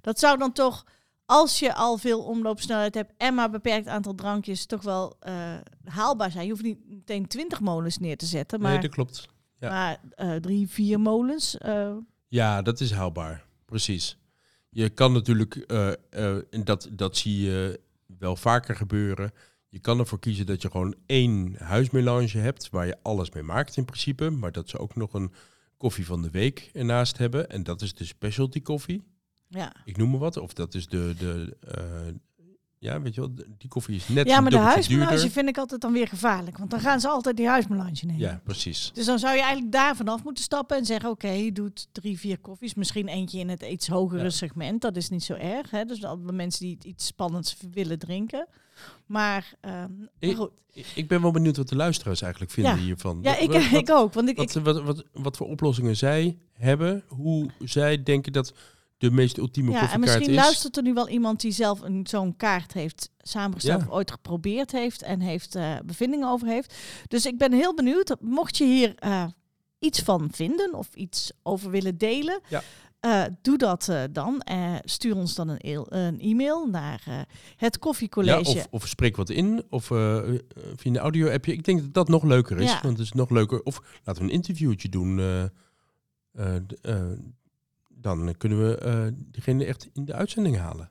Dat 0.00 0.18
zou 0.18 0.38
dan 0.38 0.52
toch 0.52 0.86
als 1.26 1.58
je 1.58 1.74
al 1.74 1.98
veel 1.98 2.22
omloopsnelheid 2.22 2.94
hebt 2.94 3.12
en 3.16 3.34
maar 3.34 3.44
een 3.44 3.50
beperkt 3.50 3.86
aantal 3.86 4.14
drankjes, 4.14 4.66
toch 4.66 4.82
wel 4.82 5.16
haalbaar 5.84 6.30
zijn. 6.30 6.44
Je 6.44 6.50
hoeft 6.50 6.62
niet 6.62 6.88
meteen 6.88 7.26
20 7.26 7.60
molens 7.60 7.98
neer 7.98 8.16
te 8.16 8.26
zetten, 8.26 8.60
maar, 8.60 8.70
Nee, 8.70 8.80
dat 8.80 8.90
klopt. 8.90 9.28
ja. 9.58 9.68
maar 9.68 10.00
drie, 10.40 10.68
vier 10.68 11.00
molens. 11.00 11.56
Ja, 12.32 12.62
dat 12.62 12.80
is 12.80 12.90
haalbaar. 12.90 13.44
Precies. 13.64 14.18
Je 14.68 14.88
kan 14.88 15.12
natuurlijk, 15.12 15.54
eh, 15.54 15.92
eh, 16.10 16.36
en 16.50 16.64
dat, 16.64 16.88
dat 16.92 17.16
zie 17.16 17.40
je 17.40 17.80
wel 18.18 18.36
vaker 18.36 18.76
gebeuren. 18.76 19.32
Je 19.68 19.78
kan 19.78 19.98
ervoor 19.98 20.18
kiezen 20.18 20.46
dat 20.46 20.62
je 20.62 20.70
gewoon 20.70 20.94
één 21.06 21.54
huismelange 21.58 22.38
hebt 22.38 22.70
waar 22.70 22.86
je 22.86 22.98
alles 23.02 23.30
mee 23.30 23.42
maakt 23.42 23.76
in 23.76 23.84
principe. 23.84 24.30
Maar 24.30 24.52
dat 24.52 24.68
ze 24.68 24.78
ook 24.78 24.94
nog 24.94 25.14
een 25.14 25.32
koffie 25.76 26.06
van 26.06 26.22
de 26.22 26.30
week 26.30 26.70
ernaast 26.72 27.18
hebben. 27.18 27.50
En 27.50 27.62
dat 27.62 27.82
is 27.82 27.94
de 27.94 28.04
specialty 28.04 28.62
koffie. 28.62 29.02
ja. 29.48 29.74
Ik 29.84 29.96
noem 29.96 30.10
maar 30.10 30.20
wat. 30.20 30.36
Of 30.36 30.52
dat 30.52 30.74
is 30.74 30.86
de, 30.86 31.14
de 31.18 31.56
eh, 31.60 32.14
ja, 32.82 33.00
weet 33.00 33.14
je 33.14 33.20
wel, 33.20 33.30
die 33.58 33.68
koffie 33.68 33.96
is 33.96 34.08
net 34.08 34.26
ja, 34.28 34.40
maar 34.40 34.50
de 34.50 34.56
huismelange 34.58 35.30
vind 35.30 35.48
ik 35.48 35.58
altijd 35.58 35.80
dan 35.80 35.92
weer 35.92 36.08
gevaarlijk. 36.08 36.58
Want 36.58 36.70
dan 36.70 36.80
gaan 36.80 37.00
ze 37.00 37.08
altijd 37.08 37.36
die 37.36 37.46
huismelange 37.48 37.98
nemen. 38.00 38.18
Ja, 38.20 38.40
precies. 38.44 38.90
Dus 38.94 39.06
dan 39.06 39.18
zou 39.18 39.34
je 39.34 39.40
eigenlijk 39.42 39.72
daar 39.72 39.96
vanaf 39.96 40.24
moeten 40.24 40.44
stappen 40.44 40.76
en 40.76 40.84
zeggen: 40.84 41.10
Oké, 41.10 41.28
je 41.28 41.52
doet 41.52 41.88
drie, 41.92 42.18
vier 42.18 42.38
koffies. 42.38 42.74
Misschien 42.74 43.08
eentje 43.08 43.38
in 43.38 43.48
het 43.48 43.62
iets 43.62 43.88
hogere 43.88 44.22
Ja. 44.22 44.30
segment. 44.30 44.80
Dat 44.80 44.96
is 44.96 45.08
niet 45.08 45.24
zo 45.24 45.34
erg. 45.34 45.70
Hè? 45.70 45.84
Dus 45.84 46.04
alle 46.04 46.32
mensen 46.32 46.66
die 46.66 46.78
iets 46.82 47.06
spannends 47.06 47.56
willen 47.72 47.98
drinken. 47.98 48.46
Maar, 49.06 49.54
ehm, 49.60 49.74
maar 49.74 49.88
Ik- 50.18 50.36
goed. 50.36 50.50
Ik- 50.94 51.08
ben 51.08 51.22
wel 51.22 51.30
benieuwd 51.30 51.56
wat 51.56 51.68
de 51.68 51.76
luisteraars 51.76 52.22
eigenlijk 52.22 52.52
vinden 52.52 52.76
Ja. 52.76 52.78
hiervan. 52.82 53.18
Ja, 53.22 53.36
ik, 53.46 53.50
wat- 53.52 53.80
ik 53.80 53.90
ook. 53.90 54.12
Want 54.12 54.28
ik, 54.28 54.38
ik, 54.38 54.50
Wat, 54.52 54.62
wat, 54.62 54.82
wat, 54.82 55.04
wat 55.12 55.36
voor 55.36 55.46
oplossingen 55.48 55.96
zij 55.96 56.38
hebben, 56.52 57.02
hoe 57.08 57.50
zij 57.64 58.02
denken 58.02 58.32
dat 58.32 58.52
de 59.02 59.10
meest 59.10 59.36
ultieme 59.38 59.70
ja, 59.70 59.74
en 59.76 59.80
koffiekaart 59.82 60.18
misschien 60.18 60.34
is. 60.38 60.42
luistert 60.44 60.76
er 60.76 60.82
nu 60.82 60.92
wel 60.94 61.08
iemand 61.08 61.40
die 61.40 61.52
zelf 61.52 61.80
een, 61.80 62.06
zo'n 62.06 62.36
kaart 62.36 62.72
heeft 62.72 63.10
samengesteld 63.18 63.80
Ja. 63.80 63.86
of 63.86 63.92
ooit 63.92 64.10
geprobeerd 64.10 64.72
heeft 64.72 65.02
en 65.02 65.20
heeft 65.20 65.54
eh, 65.54 65.74
bevindingen 65.84 66.28
over 66.28 66.46
heeft. 66.46 66.74
Dus 67.08 67.26
ik 67.26 67.38
ben 67.38 67.52
heel 67.52 67.74
benieuwd. 67.74 68.16
Mocht 68.20 68.56
je 68.56 68.64
hier 68.64 68.94
eh, 68.96 69.24
iets 69.78 70.00
van 70.02 70.28
vinden 70.32 70.74
of 70.74 70.94
iets 70.94 71.32
over 71.42 71.70
willen 71.70 71.98
delen, 71.98 72.40
Ja. 72.48 72.62
eh, 73.00 73.22
doe 73.42 73.58
dat 73.58 73.92
dan. 74.12 74.40
Eh, 74.40 74.74
stuur 74.84 75.16
ons 75.16 75.34
dan 75.34 75.48
een, 75.48 75.58
eel- 75.58 75.86
een 75.92 76.20
e-mail 76.20 76.66
naar 76.66 77.02
het 77.56 77.74
ja, 77.74 77.78
koffiecollege. 77.80 78.40
of, 78.58 78.66
of 78.70 78.88
spreek 78.88 79.16
wat 79.16 79.30
in, 79.30 79.62
of 79.70 79.84
via 79.86 80.40
een 80.82 80.98
audio-appje. 80.98 81.52
Ik 81.52 81.64
denk 81.64 81.80
dat 81.80 81.94
dat 81.94 82.08
nog 82.08 82.22
leuker 82.22 82.60
is, 82.60 82.70
Ja. 82.70 82.80
want 82.82 82.98
het 82.98 83.06
is 83.06 83.12
nog 83.12 83.30
leuker. 83.30 83.62
Of 83.62 83.82
laten 84.04 84.22
we 84.22 84.28
een 84.28 84.34
interviewtje 84.34 84.88
doen. 84.88 85.16
Dan 88.02 88.34
kunnen 88.38 88.68
we 88.68 88.78
eh, 88.78 89.06
diegene 89.16 89.64
echt 89.64 89.88
in 89.92 90.04
de 90.04 90.14
uitzending 90.14 90.56
halen. 90.56 90.90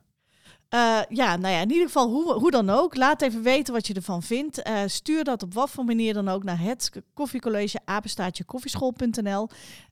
Eh, 0.72 1.00
ja, 1.08 1.36
nou 1.36 1.54
ja, 1.54 1.60
in 1.60 1.70
ieder 1.70 1.86
geval, 1.86 2.10
hoe, 2.10 2.32
hoe 2.32 2.50
dan 2.50 2.70
ook. 2.70 2.96
Laat 2.96 3.22
even 3.22 3.42
weten 3.42 3.74
wat 3.74 3.86
je 3.86 3.94
ervan 3.94 4.22
vindt. 4.22 4.62
Eh, 4.62 4.82
stuur 4.86 5.24
dat 5.24 5.42
op 5.42 5.54
wat 5.54 5.70
voor 5.70 5.84
manier 5.84 6.14
dan 6.14 6.28
ook 6.28 6.44
naar 6.44 6.60
het 6.60 6.90
koffiecollege. 7.14 7.80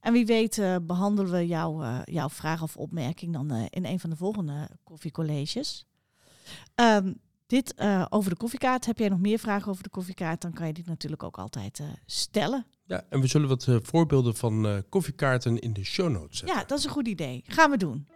En 0.00 0.12
wie 0.12 0.26
weet 0.26 0.58
eh, 0.58 0.76
behandelen 0.82 1.32
we 1.32 1.46
jouw, 1.46 1.82
eh, 1.82 1.98
jouw 2.04 2.28
vraag 2.28 2.62
of 2.62 2.76
opmerking 2.76 3.32
dan 3.32 3.50
in 3.70 3.84
een 3.84 4.00
van 4.00 4.10
de 4.10 4.16
volgende 4.16 4.68
koffiecolleges. 4.84 5.86
Ehm, 6.74 7.12
dit 7.46 7.74
over 8.08 8.30
de 8.30 8.36
koffiekaart. 8.36 8.86
Heb 8.86 8.98
jij 8.98 9.08
nog 9.08 9.20
meer 9.20 9.38
vragen 9.38 9.70
over 9.70 9.82
de 9.82 9.88
koffiekaart? 9.88 10.40
Dan 10.40 10.52
kan 10.52 10.66
je 10.66 10.72
die 10.72 10.84
natuurlijk 10.86 11.22
ook 11.22 11.38
altijd 11.38 11.80
stellen. 12.06 12.66
Ja, 12.90 13.04
en 13.08 13.20
we 13.20 13.26
zullen 13.26 13.48
wat 13.48 13.66
eh, 13.66 13.76
voorbeelden 13.82 14.36
van 14.36 14.66
eh, 14.66 14.76
koffiekaarten 14.88 15.58
in 15.58 15.72
de 15.72 15.84
show 15.84 16.10
notes 16.10 16.38
zetten. 16.38 16.56
Ja, 16.56 16.64
dat 16.64 16.78
is 16.78 16.84
een 16.84 16.90
goed 16.90 17.08
idee. 17.08 17.44
Gaan 17.46 17.70
we 17.70 17.76
doen. 17.76 18.06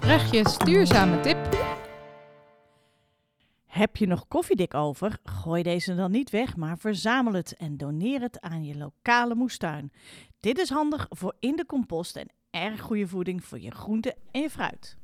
Rechtjes 0.00 0.58
duurzame 0.58 1.20
tip. 1.20 1.56
Heb 3.66 3.96
je 3.96 4.06
nog 4.06 4.28
koffiedik 4.28 4.74
over? 4.74 5.18
Gooi 5.24 5.62
deze 5.62 5.94
dan 5.94 6.10
niet 6.10 6.30
weg, 6.30 6.56
maar 6.56 6.78
verzamel 6.78 7.32
het 7.32 7.56
en 7.56 7.76
doneer 7.76 8.20
het 8.20 8.40
aan 8.40 8.64
je 8.64 8.76
lokale 8.76 9.34
moestuin. 9.34 9.92
Dit 10.40 10.58
is 10.58 10.70
handig 10.70 11.06
voor 11.08 11.36
in 11.40 11.56
de 11.56 11.66
compost 11.66 12.16
en 12.16 12.32
erg 12.50 12.80
goede 12.80 13.08
voeding 13.08 13.44
voor 13.44 13.60
je 13.60 13.70
groente 13.70 14.16
en 14.30 14.40
je 14.40 14.50
fruit. 14.50 15.00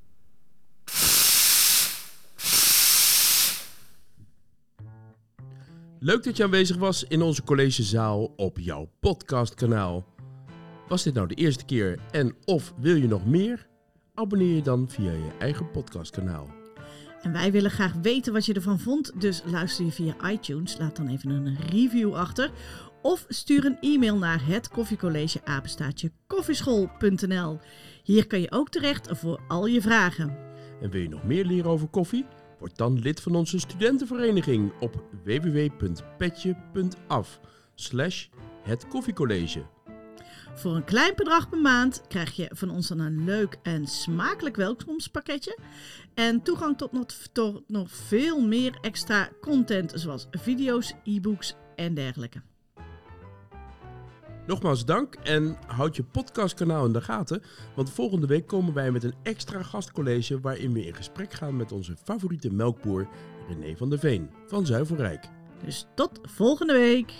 Leuk 6.00 6.24
dat 6.24 6.36
je 6.36 6.42
aanwezig 6.44 6.76
was 6.76 7.04
in 7.04 7.22
onze 7.22 7.42
collegezaal 7.42 8.32
op 8.36 8.58
jouw 8.58 8.90
podcastkanaal. 9.00 10.06
Was 10.88 11.02
dit 11.02 11.14
nou 11.14 11.28
de 11.28 11.34
eerste 11.34 11.64
keer 11.64 11.98
en 12.10 12.34
of 12.44 12.74
wil 12.80 12.94
je 12.94 13.08
nog 13.08 13.26
meer? 13.26 13.66
Abonneer 14.14 14.54
je 14.54 14.62
dan 14.62 14.88
via 14.88 15.10
je 15.10 15.30
eigen 15.38 15.70
podcastkanaal. 15.70 16.50
En 17.22 17.32
wij 17.32 17.52
willen 17.52 17.70
graag 17.70 17.92
weten 18.02 18.32
wat 18.32 18.46
je 18.46 18.54
ervan 18.54 18.78
vond, 18.78 19.20
dus 19.20 19.42
luister 19.46 19.84
je 19.84 19.92
via 19.92 20.30
iTunes. 20.30 20.78
Laat 20.78 20.96
dan 20.96 21.08
even 21.08 21.30
een 21.30 21.56
review 21.70 22.14
achter. 22.14 22.50
Of 23.02 23.24
stuur 23.28 23.64
een 23.64 23.80
e-mail 23.80 24.16
naar 24.16 24.46
het 24.46 24.68
koffiecollege 24.68 25.40
koffieschool.nl. 26.26 27.58
Hier 28.02 28.26
kan 28.26 28.40
je 28.40 28.50
ook 28.50 28.68
terecht 28.68 29.08
voor 29.10 29.40
al 29.48 29.66
je 29.66 29.80
vragen. 29.80 30.36
En 30.80 30.90
wil 30.90 31.00
je 31.00 31.08
nog 31.08 31.24
meer 31.24 31.44
leren 31.44 31.70
over 31.70 31.88
koffie? 31.88 32.26
Word 32.58 32.76
dan 32.76 32.98
lid 32.98 33.20
van 33.20 33.34
onze 33.34 33.58
studentenvereniging 33.58 34.72
op 34.80 35.04
www.petje.af 35.24 37.40
het. 38.62 38.86
Voor 40.54 40.76
een 40.76 40.84
klein 40.84 41.12
bedrag 41.16 41.48
per 41.48 41.58
maand 41.58 42.02
krijg 42.08 42.36
je 42.36 42.50
van 42.54 42.70
ons 42.70 42.88
dan 42.88 42.98
een 42.98 43.24
leuk 43.24 43.58
en 43.62 43.86
smakelijk 43.86 44.56
welkomstpakketje. 44.56 45.58
En 46.14 46.42
toegang 46.42 46.78
tot 46.78 46.92
nog 47.66 47.90
veel 47.90 48.40
meer 48.40 48.78
extra 48.80 49.28
content, 49.40 49.92
zoals 49.94 50.26
video's, 50.30 50.94
e-books 51.04 51.54
en 51.76 51.94
dergelijke. 51.94 52.42
Nogmaals 54.48 54.84
dank 54.84 55.14
en 55.14 55.56
houd 55.66 55.96
je 55.96 56.02
podcastkanaal 56.02 56.86
in 56.86 56.92
de 56.92 57.00
gaten, 57.00 57.42
want 57.74 57.90
volgende 57.90 58.26
week 58.26 58.46
komen 58.46 58.74
wij 58.74 58.90
met 58.90 59.04
een 59.04 59.14
extra 59.22 59.62
gastcollege 59.62 60.40
waarin 60.40 60.72
we 60.72 60.86
in 60.86 60.94
gesprek 60.94 61.32
gaan 61.32 61.56
met 61.56 61.72
onze 61.72 61.96
favoriete 62.04 62.52
melkboer 62.52 63.08
René 63.48 63.76
van 63.76 63.90
der 63.90 63.98
Veen 63.98 64.30
van 64.46 64.66
Zuivelrijk. 64.66 65.28
Dus 65.64 65.86
tot 65.94 66.20
volgende 66.22 66.72
week! 66.72 67.12